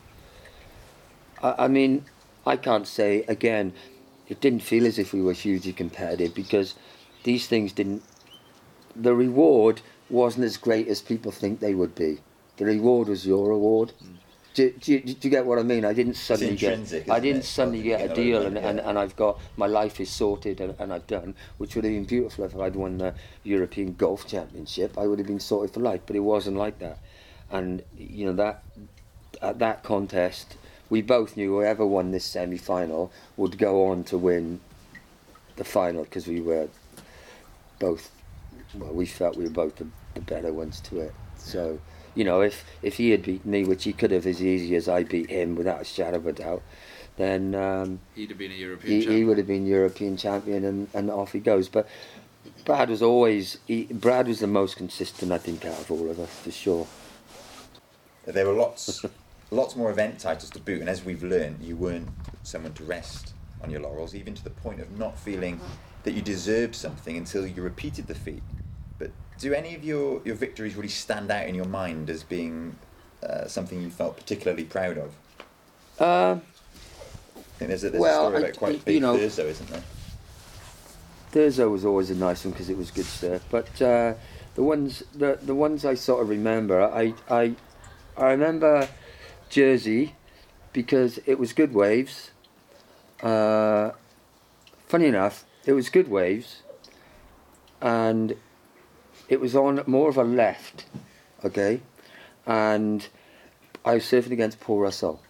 [1.43, 2.05] I, I mean,
[2.45, 3.73] I can't say again.
[4.29, 6.75] It didn't feel as if we were hugely competitive because
[7.25, 8.03] these things didn't.
[8.95, 12.19] The reward wasn't as great as people think they would be.
[12.57, 13.93] The reward was your reward.
[14.03, 14.20] Mm.
[14.55, 15.85] Do, do, you- do you get what I mean?
[15.85, 17.09] I didn't suddenly get.
[17.09, 17.45] I didn't it?
[17.45, 20.93] suddenly get a deal, and, and, and I've got my life is sorted, and, and
[20.93, 24.99] I've done, which would have been beautiful if I'd won the European Golf Championship.
[24.99, 26.99] I would have been sorted for life, but it wasn't like that.
[27.51, 28.63] And you know that
[29.41, 30.57] at that contest,
[30.89, 34.61] we both knew whoever won this semi-final would go on to win
[35.57, 36.69] the final because we were
[37.79, 38.11] both.
[38.75, 41.15] Well, we felt we were both the, the better ones to it.
[41.37, 41.81] So,
[42.15, 44.89] you know, if if he had beaten me, which he could have as easy as
[44.89, 46.63] I beat him without a shadow of a doubt,
[47.17, 49.27] then um, He'd have been a European he, he champion.
[49.29, 51.69] would have been European champion, and, and off he goes.
[51.69, 51.87] But
[52.65, 56.19] Brad was always he, Brad was the most consistent, I think, out of all of
[56.19, 56.87] us for sure.
[58.25, 59.05] There were lots,
[59.51, 62.09] lots more event titles to boot, and as we've learned, you weren't
[62.43, 65.61] someone to rest on your laurels, even to the point of not feeling
[66.05, 68.43] that you deserved something until you repeated the feat.
[69.41, 72.77] Do any of your, your victories really stand out in your mind as being
[73.23, 75.09] uh, something you felt particularly proud of?
[75.99, 76.43] Um,
[77.37, 79.69] I think there's a, there's Well, a story about quite you big know- Thurso, isn't
[79.71, 79.83] there?
[81.33, 83.43] Thurso was always a nice one because it was good surf.
[83.51, 84.15] But uh,
[84.57, 87.55] the ones the the ones I sort of remember, I I
[88.17, 88.89] I remember
[89.49, 90.17] Jersey
[90.73, 92.33] because it was good waves.
[93.23, 93.93] Uh,
[94.89, 96.63] funny enough, it was good waves,
[97.81, 98.35] and
[99.31, 100.85] it was on more of a left,
[101.45, 101.81] okay,
[102.47, 103.09] and
[103.85, 105.23] I was surfing against Paul Russell,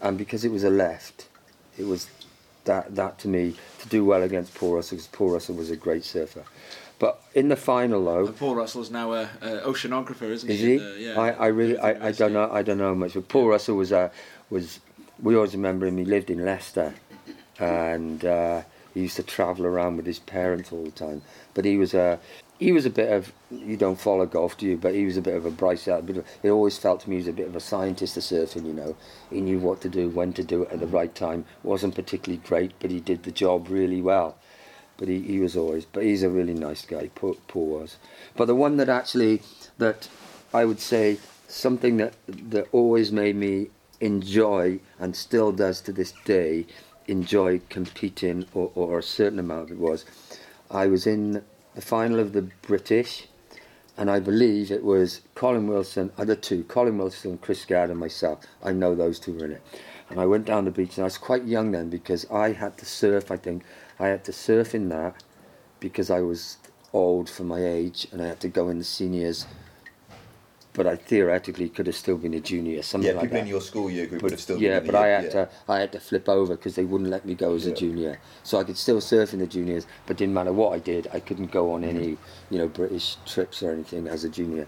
[0.00, 1.28] and because it was a left,
[1.76, 2.08] it was
[2.64, 5.76] that that to me to do well against Paul Russell because Paul Russell was a
[5.76, 6.44] great surfer.
[7.00, 10.78] But in the final though, And Paul Russell's now a, a oceanographer, isn't is he?
[10.78, 10.78] he?
[10.78, 11.20] Uh, yeah.
[11.20, 13.14] I, I really I, I don't know I don't know much.
[13.14, 14.12] But Paul Russell was a
[14.50, 14.78] was
[15.20, 15.98] we always remember him.
[15.98, 16.94] He lived in Leicester,
[17.58, 18.62] and uh,
[18.94, 21.22] he used to travel around with his parents all the time.
[21.54, 22.18] But he was a
[22.58, 24.76] he was a bit of you don't follow golf, do you?
[24.76, 25.84] But he was a bit of a Bryce.
[25.84, 28.22] Bit of, it always felt to me he was a bit of a scientist of
[28.22, 28.66] surfing.
[28.66, 28.96] You know,
[29.30, 31.44] he knew what to do, when to do it at the right time.
[31.62, 34.36] wasn't particularly great, but he did the job really well.
[34.96, 35.84] But he, he was always.
[35.84, 37.10] But he's a really nice guy.
[37.14, 37.96] Paul was.
[38.36, 39.42] But the one that actually
[39.78, 40.08] that
[40.54, 43.68] I would say something that that always made me
[44.00, 46.66] enjoy and still does to this day
[47.06, 50.04] enjoy competing or, or a certain amount of it was
[50.72, 53.28] I was in the final of the British
[53.98, 58.00] and I believe it was Colin Wilson, other two, Colin Wilson, and Chris Gadd and
[58.00, 58.46] myself.
[58.64, 59.62] I know those two were in it.
[60.08, 62.78] And I went down the beach and I was quite young then because I had
[62.78, 63.64] to surf, I think.
[64.00, 65.22] I had to surf in that
[65.78, 66.56] because I was
[66.94, 69.46] old for my age and I had to go in the seniors
[70.74, 73.42] but I theoretically could have still been a junior, something Yeah, like people that.
[73.42, 75.30] in your school year group But- would have still yeah, but I year- had yeah.
[75.30, 78.18] to I had to flip over because they wouldn't let me go as a junior.
[78.42, 81.20] So I could still surf in the juniors, but didn't matter what I did, I
[81.20, 82.54] couldn't go on any mm-hmm.
[82.54, 84.66] you know British trips or anything as a junior.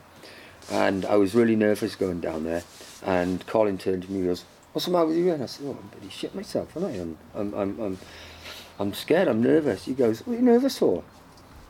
[0.70, 2.62] And I was really nervous going down there.
[3.04, 5.66] And Colin turned to me and goes, "What's the matter with you?" And I said,
[5.66, 7.00] "Oh, I'm bloody shit myself, aren't I?
[7.00, 7.98] I'm I'm I'm I'm,
[8.78, 9.28] I'm scared.
[9.28, 11.02] I'm nervous." He goes, "What are you nervous for?"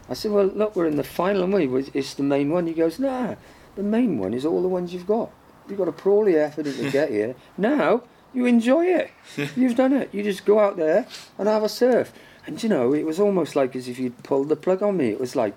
[0.08, 2.72] I said, "Well, look, we're in the final, and we it's the main one." He
[2.74, 3.34] goes, "Nah,
[3.76, 5.30] the main one is all the ones you've got.
[5.68, 7.34] You've got to all the effort in to get here.
[7.58, 9.10] Now you enjoy it.
[9.56, 10.12] You've done it.
[10.12, 11.06] You just go out there
[11.38, 12.12] and have a surf."
[12.46, 15.10] And you know, it was almost like as if you'd pulled the plug on me.
[15.10, 15.54] It was like,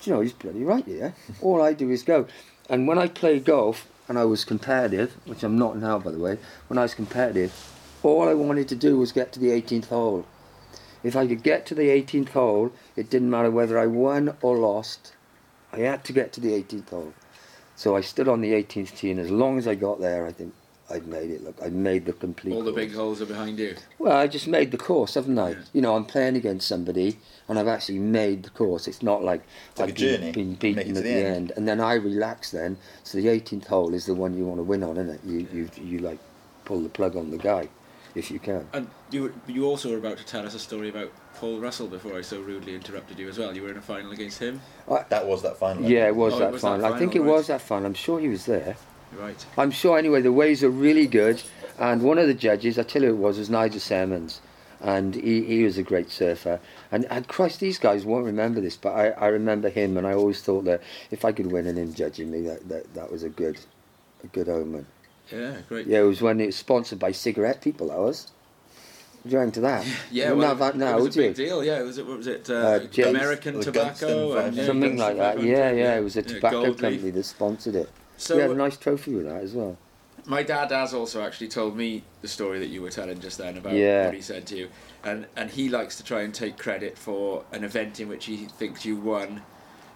[0.00, 1.14] "Do you know, he's bloody right here.
[1.40, 2.26] All I do is go.
[2.68, 6.18] And when I played golf and I was competitive, which I'm not now, by the
[6.18, 7.52] way, when I was competitive,
[8.02, 10.24] all I wanted to do was get to the 18th hole.
[11.02, 14.56] If I could get to the 18th hole, it didn't matter whether I won or
[14.56, 15.14] lost.
[15.72, 17.12] I had to get to the 18th hole.
[17.76, 20.32] So I stood on the 18th tee, and as long as I got there, I
[20.32, 20.54] think
[20.90, 21.42] I'd made it.
[21.42, 22.52] Look, I'd made the complete.
[22.52, 22.84] All the course.
[22.84, 23.76] big holes are behind you.
[23.98, 25.50] Well, I just made the course, haven't I?
[25.50, 25.56] Yeah.
[25.72, 28.86] You know, I'm playing against somebody, and I've actually made the course.
[28.86, 29.42] It's not like
[29.78, 30.32] like I've a journey.
[30.32, 31.26] been, been beaten at the the, end.
[31.36, 31.52] end.
[31.56, 32.50] and then I relax.
[32.50, 35.20] Then, so the 18th hole is the one you want to win on, isn't it?
[35.24, 36.18] You you you like
[36.64, 37.68] pull the plug on the guy,
[38.14, 38.68] if you can.
[38.72, 42.16] And you, you also were about to tell us a story about Paul Russell before
[42.16, 43.54] I so rudely interrupted you as well.
[43.54, 44.60] You were in a final against him.
[45.08, 45.82] That was that final.
[45.84, 46.94] Yeah, it was Oh, it that was that final.
[46.94, 47.30] I think it right.
[47.30, 47.86] was that final.
[47.86, 48.76] I'm sure he was there.
[49.18, 49.44] Right.
[49.58, 50.22] I'm sure anyway.
[50.22, 51.42] The waves are really good,
[51.78, 54.40] and one of the judges, I tell you, who it was was Nigel Simmons,
[54.80, 56.60] and he, he was a great surfer.
[56.90, 60.14] And, and Christ, these guys won't remember this, but I, I remember him, and I
[60.14, 63.22] always thought that if I could win and him judging me, that, that, that was
[63.22, 63.58] a good,
[64.24, 64.86] a good omen.
[65.32, 65.86] Yeah, great.
[65.86, 67.88] Yeah, it was when it was sponsored by cigarette people.
[67.88, 68.30] That was.
[69.24, 69.86] You into that?
[70.10, 71.22] Yeah, you well, have that it now, was a would you?
[71.22, 71.62] big deal.
[71.64, 72.06] Yeah, was it?
[72.06, 72.50] What was it?
[72.50, 75.40] Uh, Uh, James- American Tobacco and five- Something like that.
[75.42, 75.96] Yeah, yeah.
[75.96, 77.14] It was a Yeah, tobacco company Leaf.
[77.14, 77.88] that sponsored it.
[78.16, 79.76] So we had a nice trophy with that as well.
[80.24, 83.56] my dad has also actually told me the story that you were telling just then
[83.56, 84.04] about Yeah.
[84.06, 84.68] what he said to you,
[85.02, 88.36] and and he likes to try and take credit for an event in which he
[88.58, 89.42] thinks you won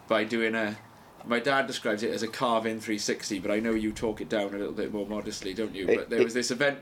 [0.08, 0.76] by doing a.
[1.26, 4.54] My dad describes it as a carve-in 360, but I know you talk it down
[4.54, 5.88] a little bit more modestly, don't you?
[5.88, 6.78] It- but there it- was this event.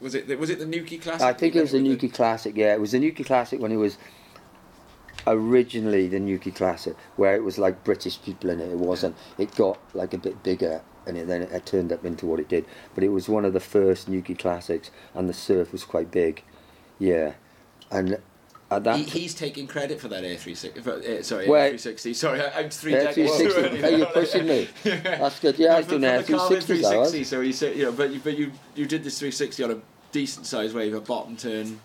[0.00, 0.38] Was it?
[0.38, 1.22] Was it the Nuki Classic?
[1.22, 2.54] I think it was the Nuki Classic.
[2.56, 3.96] Yeah, it was the Nuki Classic when it was
[5.26, 8.70] originally the Nuki Classic, where it was like British people in it.
[8.70, 9.16] It wasn't.
[9.38, 12.48] It got like a bit bigger, and it, then it turned up into what it
[12.48, 12.66] did.
[12.94, 16.42] But it was one of the first Nuki Classics, and the surf was quite big.
[16.98, 17.34] Yeah,
[17.90, 18.18] and
[18.80, 20.80] He, he's taking credit for that Air 360.
[20.80, 22.14] For, uh, sorry, Well- Air 360.
[22.14, 23.84] Sorry, I'm three decades too early.
[23.84, 24.68] Oh, you're pushing me.
[24.84, 25.58] That's good.
[25.58, 26.92] Yeah, I was For- doing for Air the Carlin 360s.
[26.92, 27.10] I was.
[27.10, 27.24] 360.
[27.24, 29.80] So he said, you know, but you, but you you did this 360 on a
[30.12, 31.80] decent sized wave, a bottom turn.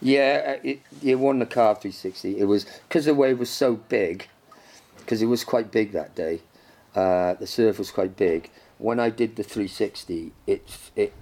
[0.00, 2.38] Yeah, uh, it, it won the car 360.
[2.38, 4.28] It was because the wave was so big,
[4.98, 6.40] because it was quite big that day.
[6.94, 8.50] Uh, the surf was quite big.
[8.78, 11.12] When I did the 360, it it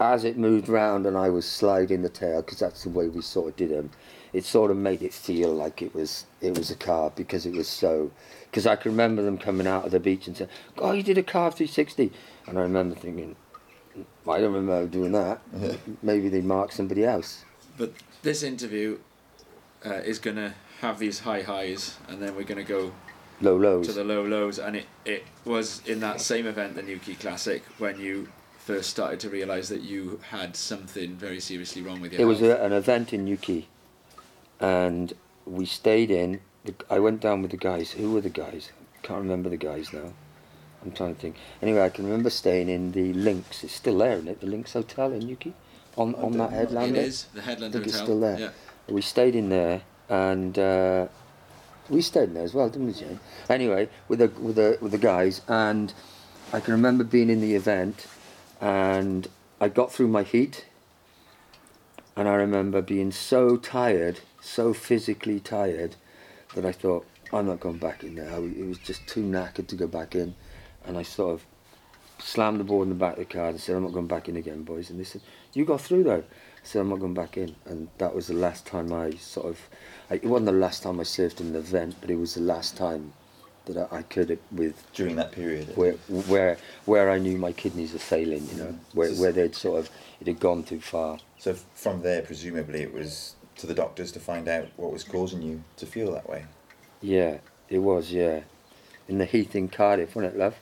[0.00, 3.20] as it moved round and I was sliding the tail because that's the way we
[3.22, 3.90] sort of did them.
[4.32, 7.54] It sort of made it feel like it was it was a car because it
[7.54, 8.10] was so.
[8.50, 11.18] Because I can remember them coming out of the beach and saying, "Oh, you did
[11.18, 12.12] a car 360,"
[12.46, 13.36] and I remember thinking,
[14.26, 15.40] "I don't remember doing that.
[16.02, 17.44] Maybe they marked somebody else."
[17.76, 18.98] But this interview
[19.84, 22.92] uh, is going to have these high highs, and then we're going to go
[23.40, 23.86] Low lows.
[23.86, 24.58] to the low lows.
[24.58, 28.28] And it, it was in that same event, the Nuki Classic, when you
[28.58, 32.42] first started to realise that you had something very seriously wrong with your It was
[32.42, 33.66] a, an event in Newquay,
[34.60, 35.12] and
[35.46, 36.40] we stayed in.
[36.64, 37.92] The, I went down with the guys.
[37.92, 38.70] Who were the guys?
[39.02, 40.12] Can't remember the guys now.
[40.84, 41.36] I'm trying to think.
[41.60, 43.64] Anyway, I can remember staying in the Lynx.
[43.64, 44.40] It's still there, isn't it?
[44.40, 45.52] The Lynx Hotel in Newquay,
[45.96, 46.96] on I on that headland.
[46.96, 48.00] It is the Headland I think Hotel.
[48.00, 48.38] it's still there.
[48.38, 48.50] Yeah.
[48.88, 51.08] We stayed in there, and uh,
[51.88, 53.20] we stayed in there as well, didn't we, Jane?
[53.48, 55.92] Anyway, with the with the with the guys, and
[56.52, 58.06] I can remember being in the event,
[58.60, 59.28] and
[59.60, 60.66] I got through my heat,
[62.16, 65.96] and I remember being so tired, so physically tired,
[66.54, 68.28] that I thought I'm not going back in there.
[68.44, 70.34] It was just too knackered to go back in,
[70.86, 71.44] and I sort of
[72.20, 74.28] slammed the board in the back of the car and said, "I'm not going back
[74.28, 75.20] in again, boys." And they said,
[75.52, 78.34] "You got through though." I said, "I'm not going back in," and that was the
[78.34, 79.60] last time I sort of.
[80.10, 82.40] I, it wasn't the last time I surfed in an event, but it was the
[82.40, 83.12] last time
[83.66, 85.76] that I, I could with During that period.
[85.76, 88.48] where where where I knew my kidneys were failing.
[88.50, 91.18] You know, where where they'd sort of it had gone too far.
[91.38, 95.42] So from there, presumably, it was to the doctors to find out what was causing
[95.42, 96.46] you to feel that way.
[97.00, 97.38] Yeah,
[97.68, 98.40] it was, yeah.
[99.08, 100.56] In the Heath in Cardiff, wasn't it, love?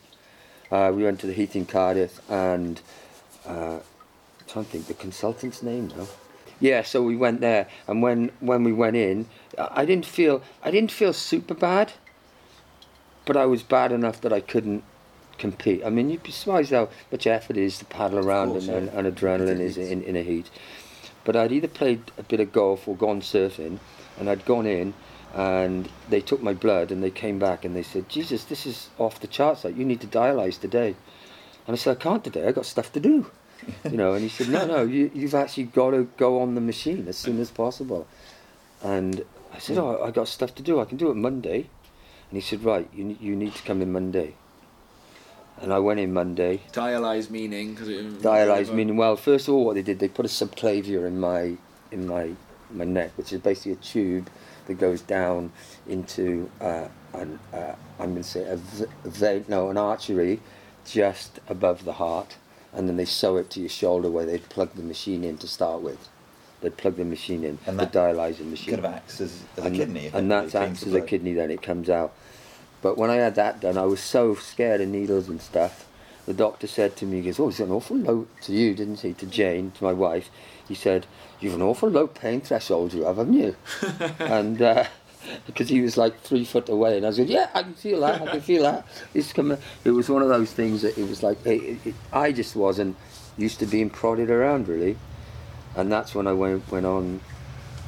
[0.71, 2.81] Uh, we went to the Heath in Cardiff and
[3.47, 3.83] uh, I'm
[4.47, 6.07] trying to think the consultant's name now.
[6.59, 9.27] Yeah, so we went there, and when when we went in,
[9.59, 11.93] I didn't feel I didn't feel super bad,
[13.27, 14.83] but I was bad enough that I couldn't
[15.37, 15.85] compete.
[15.85, 18.87] I mean, you'd be surprised how much effort it is to paddle around course, and,
[18.87, 18.99] yeah.
[18.99, 20.49] and, and adrenaline is in, in a heat.
[21.27, 23.81] But I'd either played a bit of golf or gone surfing,
[24.17, 24.95] and I'd gone in,
[25.35, 28.91] and they took my blood, and they came back and they said, "Jesus, this is
[28.97, 29.65] off the charts.
[29.65, 30.95] Like you need to dialyse today."
[31.67, 32.47] And I said, "I can't today.
[32.47, 33.27] I got stuff to do."
[33.85, 36.61] you know, and he said, "No, no, you, you've actually got to go on the
[36.61, 38.07] machine as soon as possible."
[38.81, 39.83] And I said, hmm.
[39.83, 40.79] "Oh, I got stuff to do.
[40.81, 41.69] I can do it Monday."
[42.31, 44.37] And he said, "Right, you you need to come in Monday."
[45.63, 46.61] And I went in Monday.
[46.73, 49.17] Dialyze meaning because it Dialyze meaning well.
[49.17, 51.57] First of all, what they did, they put a subclavia in my
[51.91, 52.33] in my
[52.71, 54.29] my neck, which is basically a tube
[54.67, 55.53] that goes down
[55.89, 60.41] into uh, an uh, I'm going to say a v- vein, no, an artery
[60.85, 62.37] just above the heart,
[62.73, 65.49] and then they sew it to your shoulder where they plug the machine in to
[65.49, 66.09] start with.
[66.61, 69.65] They'd plug the machine in, And the that dialyzing machine Kind of acts as, as
[69.65, 70.11] a and, kidney.
[70.13, 72.15] and that acts as a kidney then it comes out
[72.83, 75.87] but when I had that done I was so scared of needles and stuff.
[76.27, 79.01] The doctor said to me he goes oh he's an awful low to you didn't
[79.01, 79.13] he?
[79.15, 80.31] To Jane to my wife.
[80.67, 81.07] He said
[81.41, 83.57] you've an awful low pain threshold you have haven't you?
[84.19, 84.85] And uh,
[85.47, 86.97] because he was like three foot away.
[86.97, 88.87] And I said yeah I can feel that I can feel that.
[89.15, 92.33] It's coming it was one of those things that it was like it, it, I
[92.33, 92.97] just wasn't
[93.39, 94.97] used to being prodded around really.
[95.77, 97.21] And that's when I went went on.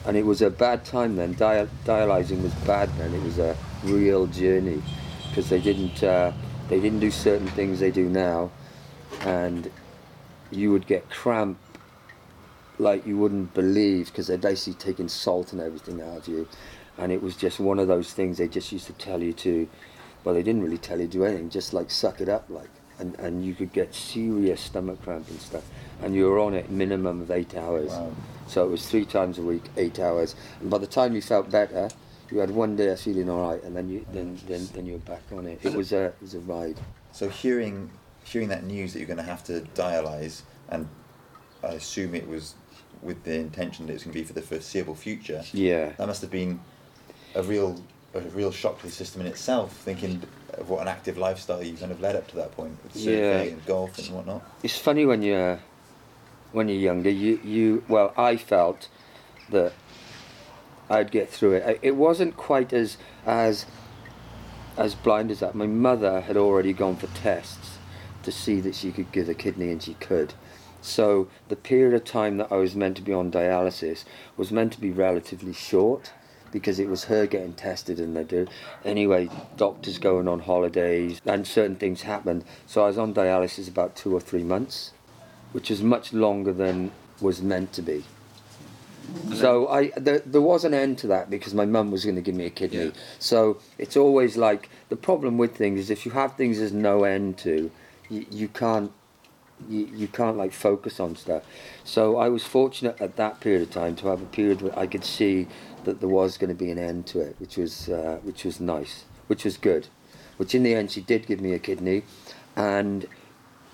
[0.07, 1.35] And it was a bad time then.
[1.35, 3.13] Dial- dialyzing was bad then.
[3.15, 4.83] It was a real journey
[5.29, 6.33] because they didn't uh,
[6.69, 8.51] they didn't do certain things they do now,
[9.21, 9.71] and
[10.51, 11.59] you would get cramp
[12.79, 16.49] like you wouldn't believe because they're basically taking salt and everything out of you,
[16.97, 19.69] and it was just one of those things they just used to tell you to.
[20.25, 22.71] Well, they didn't really tell you to do anything, just like suck it up, like,
[22.99, 25.65] and and you could get serious stomach cramp and stuff,
[26.03, 27.91] and you were on it minimum of eight hours.
[27.91, 28.13] Wow.
[28.49, 30.35] So it was three times a week, eight hours.
[30.61, 31.91] And by the time you felt better,
[32.31, 34.95] you had one day of feeling all right, and then you then then, then you
[34.95, 35.61] were back on it.
[35.63, 36.79] It was a it was a ride.
[37.13, 37.91] So hearing
[38.25, 40.89] hearing that news that you're going to have to dialyse, and
[41.63, 42.55] I assume it was
[43.03, 45.43] with the intention that it's going to be for the foreseeable future.
[45.53, 45.93] Yeah.
[45.99, 46.61] That must have been
[47.35, 47.81] a real
[48.15, 49.73] a real shock to the system in itself.
[49.77, 50.23] Thinking
[50.55, 53.07] of what an active lifestyle you kind of led up to that point with surfing
[53.19, 53.41] Yeah.
[53.53, 54.43] and golf and whatnot.
[54.63, 55.59] It's funny when you're
[56.53, 57.11] when you're younger.
[57.11, 58.89] You you well, I felt
[59.51, 59.73] that
[60.91, 61.79] I'd get through it.
[61.83, 63.67] It wasn't quite as as
[64.77, 65.55] as blind as that.
[65.55, 67.79] My mother had already gone for tests
[68.23, 70.35] to see that she could give a kidney, and she could.
[70.81, 74.05] So the period of time that I was meant to be on dialysis
[74.37, 76.13] was meant to be relatively short
[76.53, 78.47] because it was her getting tested and they do.
[78.85, 82.45] Anyway, doctors going on holidays and certain things happened.
[82.67, 84.93] So I was on dialysis about two or three months,
[85.53, 88.05] which is much longer than was meant to be.
[89.35, 92.23] So I there, there was an end to that because my mum was going to
[92.23, 92.87] give me a kidney.
[92.87, 92.91] Yeah.
[93.19, 97.05] So it's always like the problem with things is if you have things there's no
[97.05, 97.71] end to,
[98.09, 98.93] you, you can't
[99.69, 101.43] you, you can't like focus on stuff.
[101.85, 104.87] So I was fortunate at that period of time to have a period where I
[104.87, 105.49] could see
[105.85, 108.61] that there was going to be an end to it, which was uh, which was
[108.61, 109.89] nice, which was good.
[110.37, 112.03] Which in the end she did give me a kidney,
[112.55, 113.07] and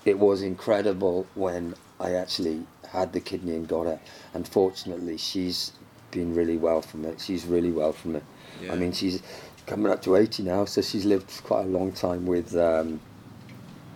[0.05, 3.99] it was incredible when I actually had the kidney and got it.
[4.33, 5.71] And fortunately, she's
[6.11, 7.19] been really well from it.
[7.21, 8.23] She's really well from it.
[8.61, 8.73] Yeah.
[8.73, 9.21] I mean, she's
[9.65, 12.99] coming up to 80 now, so she's lived quite a long time with um,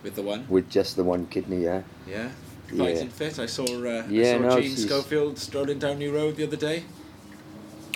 [0.02, 0.46] with the one.
[0.48, 1.64] with just the one kidney.
[1.64, 1.82] Yeah.
[2.08, 2.30] Yeah.
[2.72, 2.84] Yeah.
[2.84, 3.38] Fighting fit.
[3.38, 3.64] I saw.
[3.64, 6.84] Uh, Yeah, I saw no, she's- Schofield strolling down New Road the other day.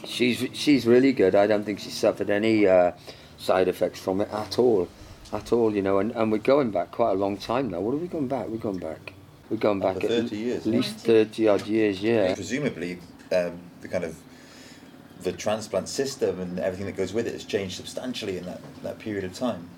[0.05, 1.35] She's she's really good.
[1.35, 2.93] I don't think she suffered any uh,
[3.39, 4.89] side effects from it at all,
[5.33, 5.75] at all.
[5.75, 7.81] You know, and, and we're going back quite a long time now.
[7.81, 8.49] What are we going back?
[8.49, 9.15] We're going back.
[9.51, 10.79] We're going back Over at 30 years, at yeah.
[10.79, 12.03] least thirty odd years.
[12.03, 12.35] Yeah.
[12.35, 12.99] Presumably,
[13.31, 14.17] um, the kind of
[15.23, 18.99] the transplant system and everything that goes with it has changed substantially in that, that
[18.99, 19.69] period of time.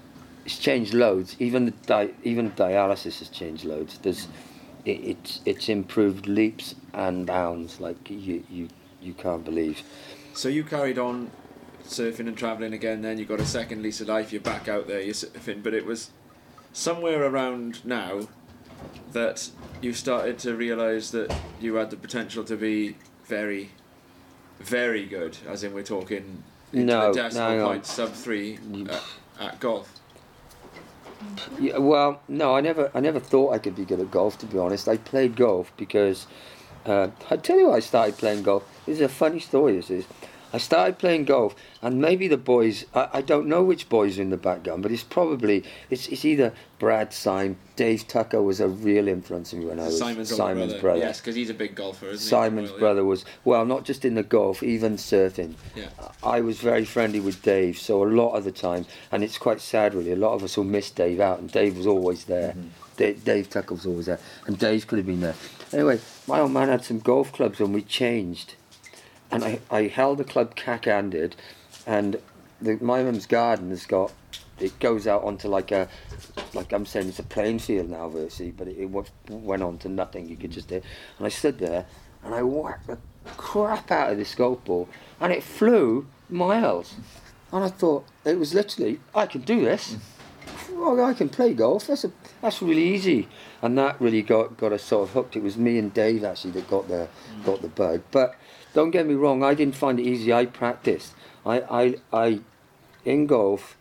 [0.44, 1.36] It's changed loads.
[1.38, 3.98] Even the di- even dialysis has changed loads.
[3.98, 4.28] There's
[4.84, 8.68] it, it's it's improved leaps and bounds like you you
[9.02, 9.82] you can't believe.
[10.34, 11.30] So you carried on
[11.84, 13.02] surfing and travelling again.
[13.02, 14.32] Then you got a second lease of life.
[14.32, 15.00] You're back out there.
[15.00, 16.10] You're surfing, but it was
[16.72, 18.28] somewhere around now
[19.16, 19.48] that
[19.80, 23.70] you started to realise that you had the potential to be very,
[24.60, 25.38] very good.
[25.48, 29.02] As in, we're talking into No, the decimal no, point sub three You- at,
[29.40, 29.90] at golf.
[31.58, 34.36] Yeah, well, no, I never, I never thought I could be good at golf.
[34.38, 36.26] To be honest, I played golf because
[36.84, 38.64] uh, I tell you, why I started playing golf.
[38.84, 39.76] This is a funny story.
[39.76, 40.04] This is.
[40.56, 42.86] I started playing golf, and maybe the boys.
[42.94, 46.24] I, I don't know which boys are in the background, but it's probably it's, it's
[46.24, 50.34] either Brad Syme, Dave Tucker was a real influence on me when I was Simon's,
[50.34, 50.80] Simon's brother.
[50.80, 51.00] brother.
[51.00, 52.78] Yes, because he's a big golfer, isn't Simon's he?
[52.78, 55.56] Brother was well, not just in the golf, even surfing.
[55.74, 55.90] Yeah.
[56.22, 59.60] I was very friendly with Dave, so a lot of the time, and it's quite
[59.60, 60.12] sad really.
[60.12, 62.52] A lot of us will miss Dave out, and Dave was always there.
[62.52, 62.68] Mm-hmm.
[62.96, 65.34] Dave, Dave Tucker was always there, and Dave could have been there.
[65.74, 68.54] Anyway, my old man had some golf clubs, and we changed,
[69.30, 71.36] and I, I held the club cack-handed,
[71.86, 72.20] and
[72.60, 74.12] the, my mum's garden has got
[74.58, 75.88] it goes out onto like a
[76.54, 78.90] like I'm saying it's a playing field now virtually, but it, it
[79.28, 80.28] went on to nothing.
[80.28, 80.82] You could just hear,
[81.18, 81.86] and I stood there
[82.24, 82.98] and I whacked the
[83.36, 84.88] crap out of this golf ball,
[85.20, 86.94] and it flew miles.
[87.52, 89.96] And I thought it was literally I can do this.
[90.72, 91.86] Well, I can play golf.
[91.86, 92.12] That's a
[92.42, 93.28] that's really easy,
[93.62, 95.36] and that really got got us sort of hooked.
[95.36, 97.08] It was me and Dave actually that got the
[97.44, 98.02] got the bug.
[98.10, 98.34] But
[98.76, 100.34] don't get me wrong, I didn't find it easy.
[100.34, 101.14] I practiced.
[101.46, 102.40] I I, I
[103.06, 103.78] in golf.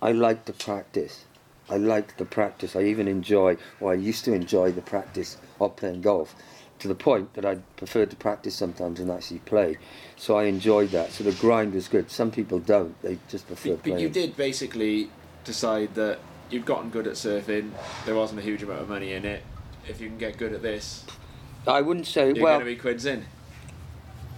[0.00, 1.24] I like the practice.
[1.68, 2.76] I like the practice.
[2.76, 6.36] I even enjoy, or I used to enjoy the practice of playing golf,
[6.78, 9.76] to the point that I preferred to practice sometimes and actually play.
[10.14, 11.10] So I enjoyed that.
[11.10, 12.08] So the grind was good.
[12.08, 12.94] Some people don't.
[13.02, 14.00] They just prefer But, but playing.
[14.00, 15.10] you did basically
[15.42, 17.72] decide that you'd gotten good at surfing.
[18.04, 19.42] There wasn't a huge amount of money in it.
[19.88, 21.04] If you can get good at this,
[21.66, 22.26] I wouldn't say.
[22.32, 23.24] you're well, going to be quids in.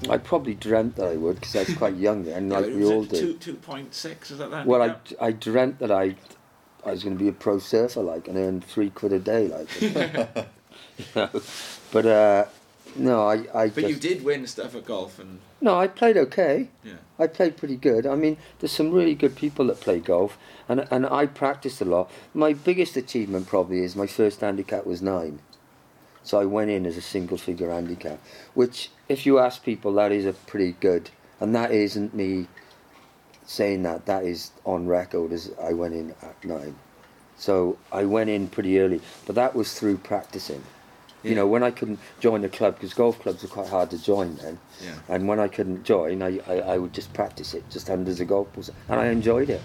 [0.09, 3.05] I probably dreamt that I would because I was quite young then, like we all
[3.05, 3.20] did.
[3.20, 4.30] Two two point six.
[4.30, 4.66] Is that that?
[4.66, 6.14] Well, I, I dreamt that I
[6.84, 9.49] I was going to be a pro surfer, like, and earn three quid a day,
[9.49, 9.80] like.
[10.99, 11.40] you know.
[11.90, 12.44] But uh,
[12.96, 16.16] no, I I But just you did win stuff at golf, and no, I played
[16.16, 16.68] okay.
[16.84, 16.94] yeah.
[17.18, 18.07] I played pretty good.
[18.07, 20.38] I mean, there's some really good people that play golf,
[20.68, 22.11] and and I practiced a lot.
[22.34, 25.40] My biggest achievement probably is my first handicap was nine,
[26.22, 28.18] so I went in as a single figure handicap,
[28.54, 31.10] which, if you ask people, that is a pretty good,
[31.40, 32.46] and that isn't me
[33.46, 34.06] saying that.
[34.06, 36.76] That is on record as I went in at nine,
[37.36, 40.62] so I went in pretty early, but that was through practicing.
[41.24, 44.02] You know, when I couldn't join the club because golf clubs are quite hard to
[44.02, 44.56] join then.
[44.80, 44.94] Yeah.
[45.08, 48.24] And when I couldn't join, I, I, I would just practice it, just under the
[48.24, 49.60] golf balls, and I enjoyed it.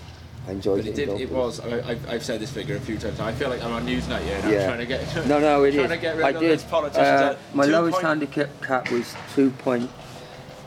[0.48, 1.30] I enjoyed But it hitting did.
[1.30, 1.60] It was.
[1.62, 3.20] I, I've, I've said this figure a few times.
[3.20, 4.60] I feel like I'm on Newsnight here, and Yeah.
[4.62, 5.28] I'm trying to get.
[5.28, 5.92] No, no, it trying is.
[5.92, 6.64] to get rid I of did.
[6.98, 9.90] Uh, my lowest point- handicap cap was two point,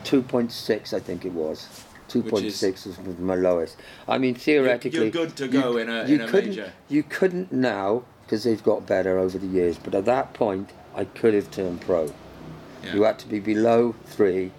[0.03, 1.67] two point six, I think it was.
[2.07, 3.77] Two point six was my lowest.
[4.07, 6.71] I mean, theoretically, You're good to go in a you in a couldn't, major.
[6.89, 9.77] You couldn't now because they've got better over the years.
[9.77, 12.11] But at that point, I could have turned pro.
[12.83, 12.93] Yeah.
[12.95, 14.51] You had to be below three,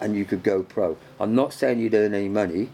[0.00, 0.96] and you could go pro.
[1.18, 2.68] I'm not saying you'd earn any money,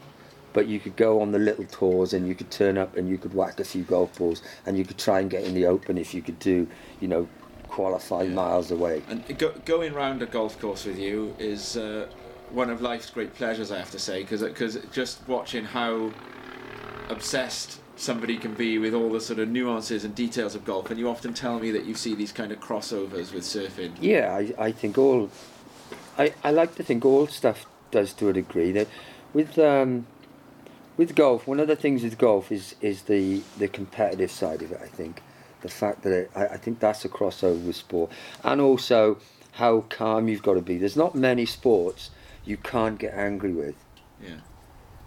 [0.59, 3.16] but you could go on the little tours and you could turn up and you
[3.16, 5.96] could whack a few golf balls and you could try and get in the open
[5.96, 6.66] if you could do,
[6.98, 7.28] you know,
[7.68, 8.30] qualify Yeah.
[8.30, 9.04] miles away.
[9.09, 12.09] And go, going round a golf course with you is uh,
[12.50, 16.11] one of life's great pleasures, I have to say, because just watching how
[17.09, 20.98] obsessed somebody can be with all the sort of nuances and details of golf, and
[20.98, 23.92] you often tell me that you see these kind of crossovers with surfing.
[24.00, 25.30] Yeah, I, I think all,
[26.18, 28.72] I, I like to think all stuff does to a degree.
[28.72, 28.88] That
[29.32, 30.06] with um,
[30.99, 34.72] with golf, one of the things with golf is is the the competitive side of
[34.72, 34.80] it.
[34.82, 35.22] I think
[35.62, 38.11] the fact that it, I, I think that's a crossover with sport,
[38.44, 39.18] and also
[39.53, 40.76] how calm you've got to be.
[40.76, 42.11] There's not many sports
[42.44, 43.74] you can't get angry with.
[44.22, 44.36] Yeah.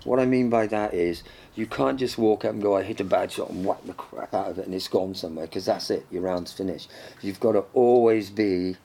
[0.03, 1.23] What I mean by that is
[1.55, 3.93] you can't just walk up and go, I hit a bad shot and whack the
[3.93, 6.89] crap out of it and it's gone somewhere because that's it, your round's finished.
[7.21, 8.77] You've got to always be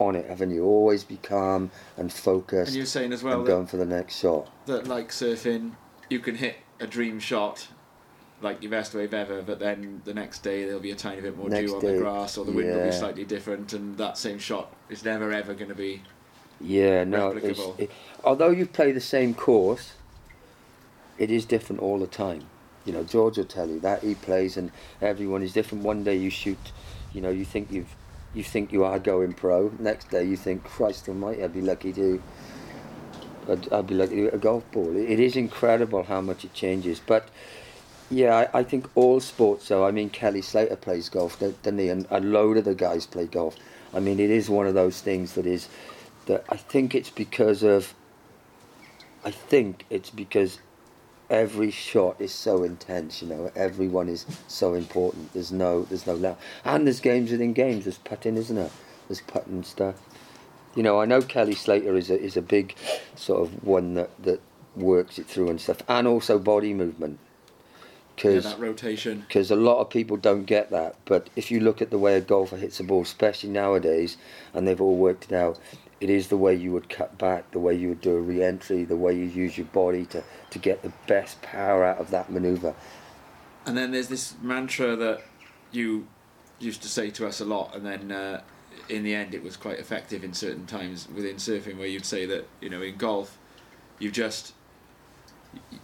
[0.00, 0.64] on it, haven't you?
[0.64, 4.18] Always be calm and focused And you're saying as well that, going for the next
[4.18, 4.50] shot.
[4.66, 5.72] that, like surfing,
[6.08, 7.68] you can hit a dream shot.
[8.40, 11.38] Like your best wave ever, but then the next day there'll be a tiny bit
[11.38, 13.96] more Next dew on day, the grass, or the wind will be slightly different, and
[13.98, 16.02] that same shot is never ever going to be
[16.60, 17.30] Yeah, no.
[17.30, 17.90] It,
[18.24, 19.92] although you play the same course,
[21.18, 22.46] it is different all the time.
[22.84, 25.84] You know, George will tell you that he plays, and everyone is different.
[25.84, 26.72] One day you shoot,
[27.12, 27.94] you know, you think you've,
[28.34, 29.72] you think you are going pro.
[29.78, 32.20] Next day you think, Christ Almighty, I'd be lucky to.
[33.48, 34.96] I'd, I'd be to a golf ball.
[34.96, 37.28] It, is incredible how much it changes, but.
[38.10, 39.64] Yeah, I, I think all sports.
[39.64, 41.88] So I mean, Kelly Slater plays golf, doesn't he?
[41.88, 43.56] And a load of the guys play golf.
[43.94, 45.70] I mean, it is one of those things that is
[46.26, 47.94] that I think it's because of
[49.24, 50.58] I think it's because
[51.30, 53.22] every shot is so intense.
[53.22, 55.32] You know, everyone is so important.
[55.32, 56.38] There's no, there's no doubt.
[56.64, 57.84] And there's games within games.
[57.84, 58.70] There's putting, isn't there?
[59.08, 59.96] There's putting stuff.
[60.74, 62.74] You know, I know Kelly Slater is a is a big
[63.14, 64.40] sort of one that that
[64.74, 67.18] works it through and stuff, and also body movement.
[68.16, 69.24] Yeah, Because that rotation.
[69.26, 70.96] because a lot of people don't get that.
[71.04, 74.16] But if you look at the way a golfer hits a ball, especially nowadays,
[74.54, 75.58] and they've all worked it out,
[76.00, 78.84] it is the way you would cut back, the way you would do a re-entry,
[78.84, 82.30] the way you use your body to, to get the best power out of that
[82.30, 82.74] manoeuvre.
[83.66, 85.22] And then there's this mantra that
[85.70, 86.06] you
[86.60, 88.42] used to say to us a lot, and then uh,
[88.88, 92.26] in the end it was quite effective in certain times within surfing, where you'd say
[92.26, 93.38] that you know in golf,
[93.98, 94.52] you just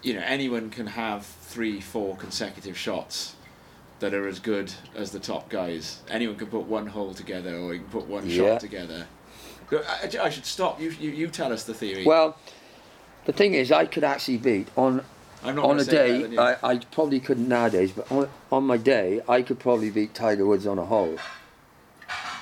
[0.02, 3.36] you know anyone can have three, four consecutive shots
[4.00, 6.00] that are as good as the top guys.
[6.08, 8.36] Anyone can put one hole together, or you can put one Yeah.
[8.52, 9.06] shot together.
[9.72, 10.80] I, I should stop.
[10.80, 12.04] You, you you tell us the theory.
[12.04, 12.36] Well,
[13.26, 15.04] the thing is, I could actually beat on
[15.44, 16.26] on a day.
[16.26, 16.40] you.
[16.40, 20.46] I, I probably couldn't nowadays, but on, on my day, I could probably beat Tiger
[20.46, 21.16] Woods on a hole.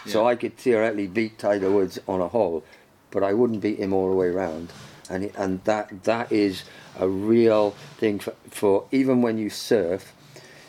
[0.06, 2.64] So I could theoretically beat Tiger Woods on a hole,
[3.10, 4.72] but I wouldn't beat him all the way around.
[5.10, 6.64] And and that that is
[6.98, 10.12] a real thing for, for even when you surf,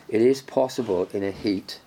[0.09, 1.79] it is possible in a heat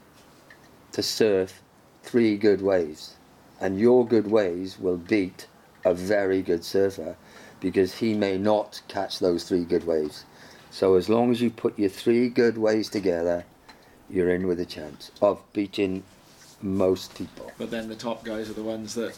[0.93, 1.61] to surf
[2.03, 3.17] three good waves,
[3.61, 5.47] and your good waves will beat
[5.85, 7.17] a very good surfer
[7.61, 10.25] because he may not catch those three good waves.
[10.71, 13.45] So as long as you put your three good waves together,
[14.09, 16.03] you're in with a chance of beating
[16.63, 17.53] most people.
[17.59, 19.17] But then the top guys are the ones that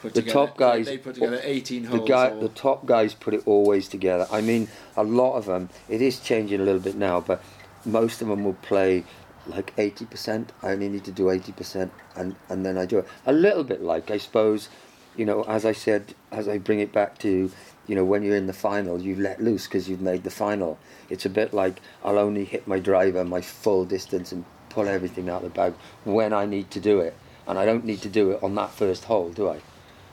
[0.00, 2.00] put The together, top guys- They put together 18 holes.
[2.00, 4.26] The guy, the top guys put it always together.
[4.30, 5.68] I mean, a lot of them.
[5.88, 7.42] It is changing a little bit now, but
[7.84, 9.04] most of them will play
[9.46, 10.52] like eighty percent.
[10.62, 13.64] I only need to do eighty percent, and and then I do it a little
[13.64, 14.68] bit like I suppose,
[15.16, 17.50] you know, as I said, as I bring it back to,
[17.86, 20.78] you know, when you're in the final, you let loose because you've made the final.
[21.08, 25.28] It's a bit like I'll only hit my driver my full distance and pull everything
[25.28, 27.14] out of the bag when I need to do it,
[27.46, 29.60] and I don't need to do it on that first hole, do I?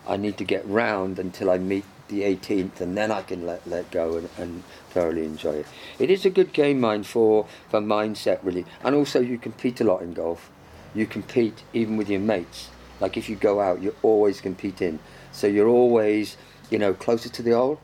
[0.07, 3.67] I need to get round until I meet the 18th, and then I can let
[3.67, 5.67] let go and, and thoroughly enjoy it.
[5.99, 9.83] It is a good game, mind for for mindset really, and also you compete a
[9.83, 10.51] lot in golf.
[10.93, 12.69] You compete even with your mates.
[12.99, 14.99] Like if you go out, you're always competing,
[15.31, 16.37] so you're always
[16.69, 17.79] you know closer to the hole.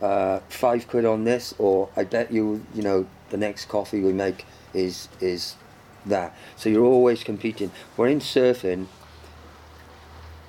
[0.00, 4.12] Uh, five quid on this, or I bet you you know the next coffee we
[4.12, 5.56] make is is
[6.06, 6.36] that.
[6.56, 7.70] So you're always competing.
[7.96, 8.86] We're in surfing.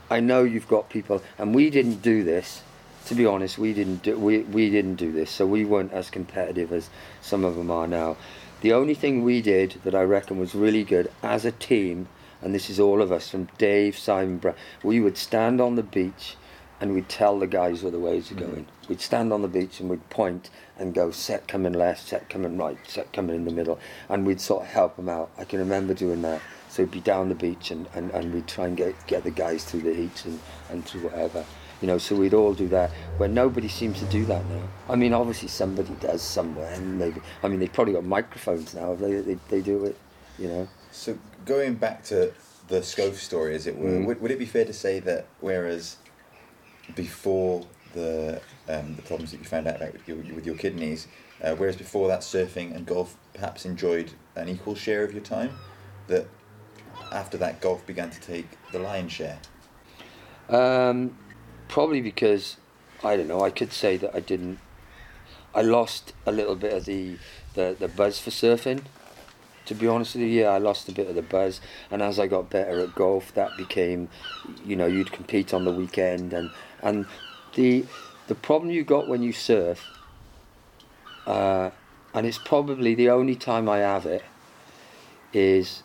[0.10, 2.62] I know you've got people, and we didn't do this.
[3.08, 6.10] To be honest, we didn't do we, we didn't do this, so we weren't as
[6.10, 6.90] competitive as
[7.22, 8.18] some of them are now.
[8.62, 12.08] The only thing we did that I reckon was really good as a team,
[12.42, 15.84] and this is all of us from Dave, Simon, Brad, we would stand on the
[15.84, 16.36] beach
[16.82, 18.68] and we'd tell the guys where the waves are going.
[18.90, 22.58] We'd stand on the beach and we'd point and go set coming left, set coming
[22.58, 25.32] right, set coming in the middle, and we'd sort of help them out.
[25.38, 26.42] I can remember doing that.
[26.70, 29.32] So we'd be down the beach and, and, and we'd try and get, get the
[29.32, 31.46] guys through the heat and, and through whatever.
[31.82, 32.92] You know, so we'd all do that.
[33.18, 34.64] Where nobody seems to do that now.
[34.90, 37.22] I mean, obviously somebody does somewhere, and maybe.
[37.44, 38.96] I mean, they've probably got microphones now.
[38.96, 39.98] They they, they do it,
[40.40, 40.68] you know.
[40.92, 42.34] So going back to
[42.70, 44.06] the Scove story, as it were, Mm.
[44.06, 45.98] would, would it be fair to say that whereas
[46.94, 51.08] before the um, the problems that you found out about with your, with your kidneys,
[51.44, 55.52] uh, whereas before that surfing and golf perhaps enjoyed an equal share of your time,
[56.08, 56.28] that
[57.12, 59.40] after that golf began to take the lion's share.
[60.50, 61.18] Um,
[61.68, 62.58] probably because
[63.04, 63.42] I don't know.
[63.42, 64.60] I could say that I didn't.
[65.54, 67.18] I lost a little bit of the
[67.54, 68.82] the, the buzz for surfing.
[69.68, 71.60] To be honest with you, yeah, I lost a bit of the buzz,
[71.90, 74.10] and as I got better at golf, that became,
[74.64, 76.52] you know, you'd compete on the weekend, and
[76.86, 77.06] and
[77.56, 77.86] the
[78.28, 79.84] the problem you got when you surf,
[81.28, 81.72] uh,
[82.14, 84.24] and it's probably the only time I have it,
[85.34, 85.84] is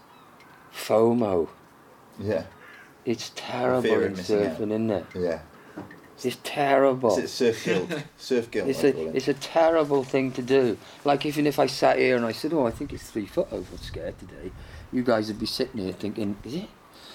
[0.72, 1.48] FOMO.
[2.18, 2.44] Yeah.
[3.05, 4.59] It's terrible in missing out.
[4.59, 5.07] surfing, isn't it?
[5.14, 5.40] Yeah.
[6.22, 7.16] It's terrible.
[7.16, 8.03] Is it surf guilt?
[8.18, 8.68] surf guilt.
[8.68, 9.16] It's a it.
[9.16, 10.76] it's a terrible thing to do.
[11.05, 13.48] Like even if I sat here and I said, "Oh, I think it's three foot
[13.51, 14.53] over scared today,"
[14.92, 16.68] you guys would be sitting here thinking, "Is it?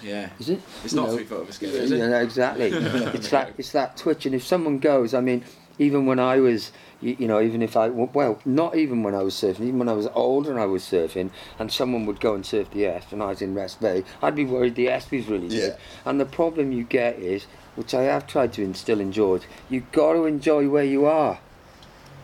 [0.04, 0.30] Yeah.
[0.40, 1.98] Is it?" It's You not know, three foot over scale, yeah, is it?
[1.98, 2.68] yeah, exactly.
[3.14, 5.44] it's that it's that twitch, and if someone goes, I mean,
[5.78, 6.72] even when I was,
[7.02, 9.90] you, you know, even if I well, not even when I was surfing, even when
[9.90, 13.12] I was older and I was surfing, and someone would go and surf the Est,
[13.12, 15.58] and I was in Rest Bay, I'd be worried the Est was really good.
[15.58, 15.76] Yeah.
[16.06, 17.46] And the problem you get is,
[17.76, 21.40] which I have tried to instill in George, you've got to enjoy where you are.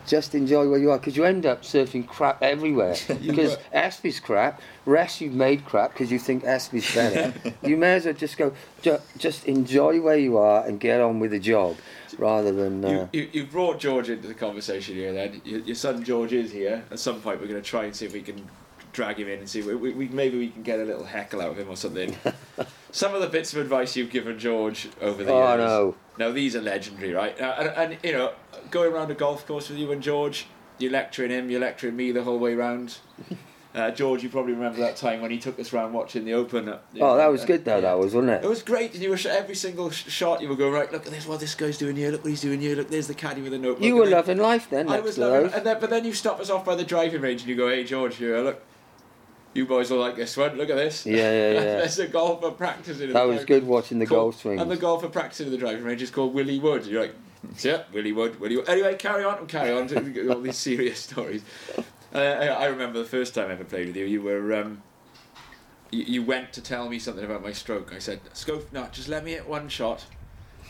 [0.06, 2.96] Just enjoy where you are because you end up surfing crap everywhere.
[3.08, 3.56] because.
[3.72, 7.32] Espy's crap, rest you've made crap because you think Espy's better.
[7.62, 11.18] you may as well just go, ju- just enjoy where you are and get on
[11.20, 11.76] with the job
[12.18, 12.84] rather than.
[12.84, 15.40] Uh, You, you, brought George into the conversation here then.
[15.44, 16.84] Your, your son George is here.
[16.90, 18.48] At some point, we're going to try and see if we can
[18.92, 19.62] drag him in and see.
[19.62, 22.14] We, we, we- maybe we can get a little heckle out of him or something.
[22.92, 25.58] some of the bits of advice you've given George over the oh years.
[25.66, 25.94] no.
[26.22, 27.38] Now, these are legendary, right?
[27.40, 28.30] Uh, and, and, you know,
[28.70, 30.46] going around a golf course with you and George,
[30.78, 32.98] you're lecturing him, you're lecturing me the whole way round.
[33.74, 36.68] Uh, George, you probably remember that time when he took us round watching the Open.
[36.68, 37.80] uh, you Oh, know, that was and- good though.
[37.80, 38.46] That was, wasn't it it?
[38.46, 40.92] was great, and you were every single sh- shot you were going right.
[40.92, 42.10] Look at this, what this guy's doing here.
[42.10, 42.76] Look what he's doing here.
[42.76, 43.82] Look, there's the caddy with a notebook.
[43.82, 44.90] You were loving life then.
[44.90, 46.84] I next was to loving, and then but then you stop us off by the
[46.84, 48.62] driving range and you go, "Hey George, here, look,
[49.54, 50.56] you boys will like this one.
[50.56, 51.60] Look at this." Yeah, yeah, yeah.
[51.78, 53.08] There's a golfer practicing.
[53.08, 54.16] in That was driving- good watching the Cool.
[54.18, 54.60] golf swings.
[54.62, 56.86] And the golfer practicing in the driving range is called Willie Wood.
[56.86, 57.14] You're like,
[57.60, 58.68] yeah, Willie Wood, Willie Wood.
[58.68, 61.42] Anyway, carry on and carry on to all these serious stories.
[62.14, 64.04] Uh, I remember the first time I ever played with you.
[64.06, 64.54] You were.
[64.54, 64.82] Um,
[65.90, 67.92] you, you went to tell me something about my stroke.
[67.94, 70.04] I said, Scope, not just let me hit one shot,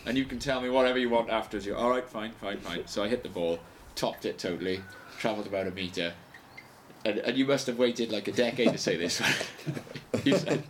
[0.06, 1.64] and you can tell me whatever you want afterwards.
[1.66, 2.86] You're all right, fine, fine, fine.
[2.86, 3.58] So I hit the ball,
[3.94, 4.80] topped it totally,
[5.18, 6.12] travelled about a metre,
[7.04, 9.32] and, and you must have waited like a decade to say this one.
[10.24, 10.62] you said,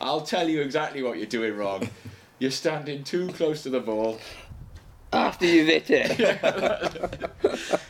[0.00, 1.88] I'll tell you exactly what you're doing wrong.
[2.38, 4.18] You're standing too close to the ball.
[5.12, 7.30] After you've hit it.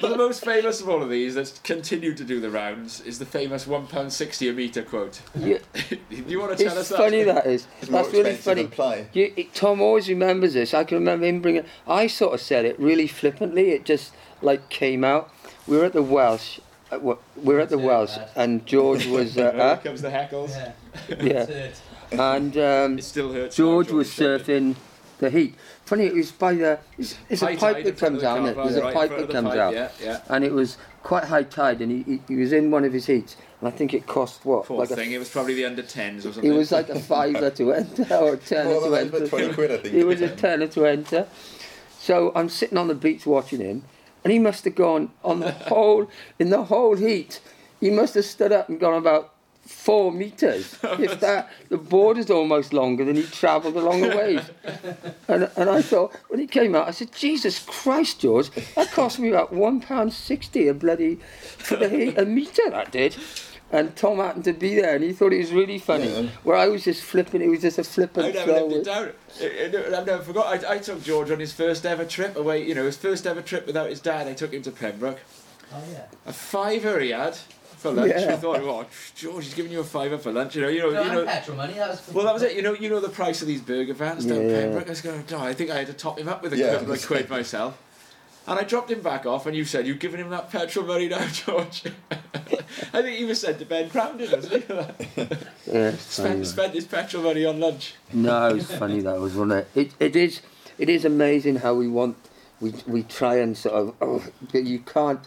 [0.00, 3.18] But the most famous of all of these that's continued to do the rounds is
[3.18, 5.20] the famous £1.60 a metre quote.
[5.38, 5.60] You-
[5.90, 6.96] do you want to tell us it's that?
[6.96, 7.66] funny that is.
[7.82, 8.62] It's more That's really funny.
[8.62, 9.08] than ply.
[9.12, 10.72] You, it, Tom always remembers this.
[10.72, 11.64] I can remember him bringing.
[11.86, 13.72] I sort of said it really flippantly.
[13.72, 15.30] It just like came out.
[15.66, 16.60] We were at the Welsh.
[16.92, 18.28] Uh, wa- we were at the That's it, Welsh, Dad.
[18.36, 19.34] and George was.
[19.34, 20.50] Here Uh, comes the heckles.
[20.50, 20.72] Yeah.
[21.22, 21.44] Yeah.
[21.44, 21.80] That's
[22.12, 23.54] and um, It still hurts.
[23.56, 24.74] George now, was surfing
[25.18, 25.54] the heat.
[25.84, 26.78] Funny, it was by the.
[26.98, 28.48] It's, it's a pipe that comes of out.
[28.48, 28.56] it?
[28.56, 30.20] There's a right in pipe that comes pipe, out, Yeah, yeah.
[30.28, 33.06] and it was quite high tide, and he, he, he was in one of his
[33.06, 35.12] heats, and I think it cost what, Poor like a thing.
[35.12, 36.44] It was probably the under 10s or something.
[36.44, 39.14] It was like a fiver to enter or a tenner Well, to that was about
[39.22, 39.28] enter.
[39.28, 39.94] 20 quid, I think.
[39.94, 41.26] It was a tenner to enter.
[42.00, 43.82] So I'm sitting on the beach watching him,
[44.24, 47.40] and he must have gone on the whole in the whole heat.
[47.80, 49.32] He must have stood up and gone about
[49.66, 50.78] four meters.
[50.82, 54.50] if that, the board is almost longer than he travelled along the wave.
[55.28, 59.18] And and I thought when he came out, I said, Jesus Christ, George, that cost
[59.18, 62.68] me about one pound sixty a bloody for the heat a meter.
[62.70, 63.16] That did.
[63.72, 66.08] And Tom happened to be there, and he thought it was really funny.
[66.08, 66.28] Yeah.
[66.42, 68.66] Where I was just flipping, it was just a flippant I never throw.
[68.66, 69.12] lived it down.
[69.40, 69.44] I-
[69.94, 70.64] I- I've never forgot.
[70.64, 72.64] I, I took George on his first ever trip away.
[72.66, 74.26] You know, his first ever trip without his dad.
[74.26, 75.20] I took him to Pembroke.
[75.72, 76.06] Oh yeah.
[76.26, 78.12] A fiver he had for lunch.
[78.16, 78.32] Yeah.
[78.32, 80.56] I thought, oh, George, he's giving you a fiver for lunch.
[80.56, 81.24] You know, you know, No, you and know.
[81.26, 81.74] petrol money.
[81.74, 82.10] That was.
[82.12, 82.56] Well, that was it.
[82.56, 84.62] You know, you know the price of these burger vans down Yeah.
[84.62, 84.86] Pembroke.
[84.86, 86.74] I was going, oh, I think I had to top him up with a Yeah.
[86.74, 87.78] couple of quid myself.
[88.50, 91.08] And I dropped him back off, and you said, You've given him that petrol money
[91.08, 91.84] now, George.
[92.92, 95.36] I think he was sent to Ben Crandon, wasn't he?
[95.72, 97.94] Yeah, spent, spent his petrol money on lunch.
[98.12, 99.68] No, it was funny that was, wasn't it?
[99.76, 100.40] It it is
[100.78, 102.16] it is amazing how we want
[102.60, 105.20] we we try and sort of oh, you can't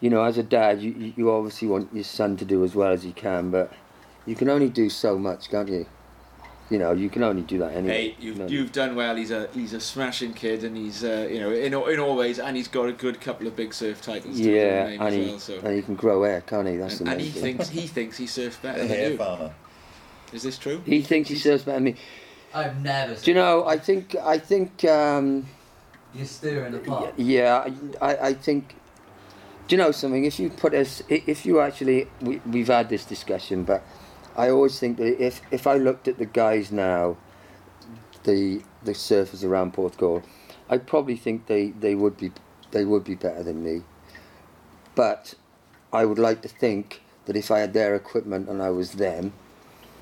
[0.00, 2.76] you know as a dad you you- you obviously want your son to do as
[2.76, 3.72] well as he can but
[4.26, 5.86] you can only do so much can't you
[6.70, 8.46] you know you can only do that anyway Hey, you've, No.
[8.46, 9.16] you've done well.
[9.16, 12.16] He's a he's a smashing kid, and he's uh, you know in all- in all
[12.16, 14.36] ways, and he's got a good couple of big surf titles.
[14.38, 15.58] to yeah name and as he well, so.
[15.58, 17.42] and he can grow hair can't he that's and, the and he thing.
[17.58, 19.16] thinks he thinks he surfs better The than hair you.
[19.18, 19.52] farmer.
[20.32, 20.80] Is this true?
[20.86, 21.96] he thinks he surfs better than me
[22.54, 23.14] I've never.
[23.16, 25.46] do you know I think I think um
[26.14, 27.14] You're stirring the pot.
[27.18, 27.66] Yeah,
[28.00, 28.74] I, I think.
[29.68, 30.24] Do you know something?
[30.24, 33.84] If you put us, if you actually, we, we've had this discussion, but
[34.36, 37.16] I always think that if if I looked at the guys now,
[38.24, 40.22] the the surfers around Porthcawl,
[40.68, 42.32] I probably think they, they would be
[42.70, 43.82] they would be better than me.
[44.94, 45.34] But
[45.92, 49.32] I would like to think that if I had their equipment and I was them,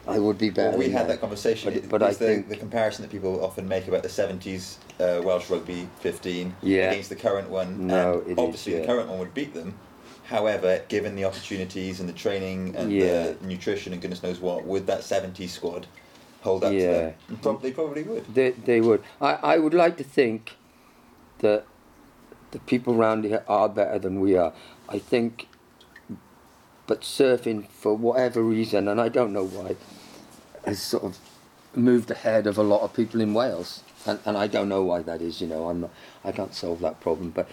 [0.07, 0.70] I would be better.
[0.70, 1.09] Well, we had them.
[1.09, 1.72] that conversation.
[1.72, 5.22] But- but I the, think- the comparison that people often make about the 70s uh,
[5.22, 6.91] Welsh rugby 15 Yeah.
[6.91, 7.87] against the current one.
[7.87, 8.81] No, it is, obviously yeah.
[8.81, 9.74] the current one would beat them.
[10.29, 13.33] However, given the opportunities and the training and Yeah.
[13.33, 15.87] the nutrition and goodness knows what, would that 70 squad
[16.43, 16.81] hold up Yeah.
[16.81, 16.93] to
[17.29, 17.39] them?
[17.41, 18.26] Probably, probably would.
[18.35, 19.03] They, they would.
[19.22, 20.57] I, I would like to think
[21.39, 21.64] that
[22.51, 24.53] the people around here are better than we are.
[24.87, 25.49] I think,
[26.87, 29.76] but surfing for whatever reason, and I don't know why,
[30.66, 31.18] has sort of
[31.74, 35.01] moved ahead of a lot of people in Wales, and, and I don't know why
[35.03, 35.41] that is.
[35.41, 35.91] You know, I'm not,
[36.22, 37.49] I can't solve that problem, but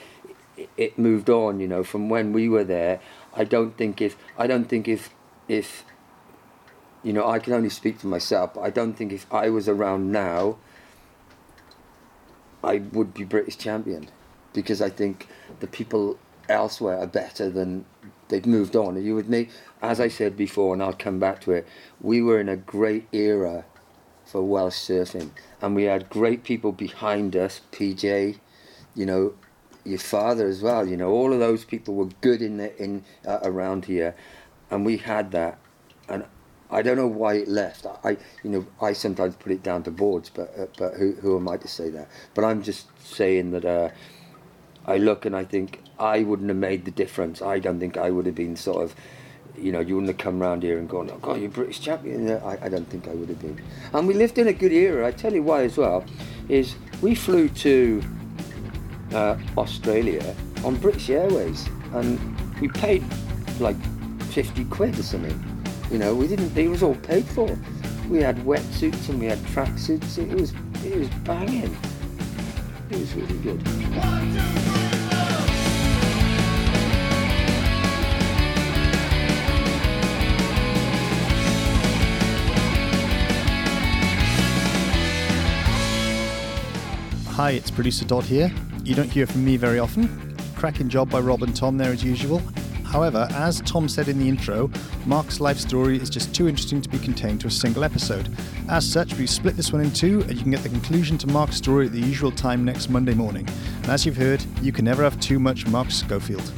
[0.78, 1.60] it, moved on.
[1.60, 3.00] You know, from when we were there.
[3.34, 5.10] I don't think if I don't think if
[5.48, 5.84] if
[7.06, 9.70] you know, I can only speak for myself, but I don't think if I was
[9.70, 10.58] around now,
[12.64, 14.10] I would be British champion.
[14.54, 15.28] Because I think
[15.60, 16.18] the people
[16.50, 17.86] elsewhere are better than
[18.30, 18.98] they've moved on.
[18.98, 19.50] Are you with me?
[19.84, 21.68] As I said before, and I'll come back to it,
[22.02, 23.66] we were in a great era
[24.26, 25.30] for Welsh surfing,
[25.62, 27.62] and we had great people behind us.
[27.72, 28.40] PJ,
[28.96, 29.36] you know,
[29.86, 30.88] your father as well.
[30.88, 34.16] You know, all of those people were good in the, in uh, around here,
[34.70, 35.60] and we had that.
[36.10, 36.26] And
[36.70, 37.86] I don't know why it left.
[38.04, 41.38] I, you know, I sometimes put it down to boards, but uh, but who who
[41.38, 42.10] am I to say that?
[42.34, 43.66] But I'm just saying that.
[43.66, 43.90] Uh,
[44.88, 47.42] I look and I think I wouldn't have made the difference.
[47.42, 48.96] I don't think I would have been sort of,
[49.58, 52.30] you know, you wouldn't have come round here and gone, oh God, you're British champion.
[52.30, 53.60] I, I don't think I would have been.
[53.94, 55.08] And we lived in a good era.
[55.08, 56.06] I tell you why as well,
[56.50, 58.04] is we flew to
[59.14, 62.20] uh, Australia on British Airways and
[62.60, 63.04] we paid
[63.60, 63.78] like
[64.32, 65.42] 50 quid or something.
[65.92, 67.58] You know, we didn't, it was all paid for.
[68.10, 70.18] We had wetsuits and we had tracksuits.
[70.18, 70.54] It was,
[70.84, 71.76] it was banging.
[72.90, 73.62] It was really good.
[87.36, 88.50] Hi, it's producer Dodd here.
[88.86, 90.38] You don't hear from me very often.
[90.56, 92.40] Cracking job by Rob and Tom there as usual.
[92.84, 94.70] However, as Tom said in the intro,
[95.08, 98.30] Mark's life story is just too interesting to be contained to a single episode.
[98.70, 101.28] As such, we've split this one in two, and you can get the conclusion to
[101.28, 103.48] Mark's story at the usual time next Monday morning.
[103.82, 106.54] And as you've heard, you can never have too much Mark Schofield.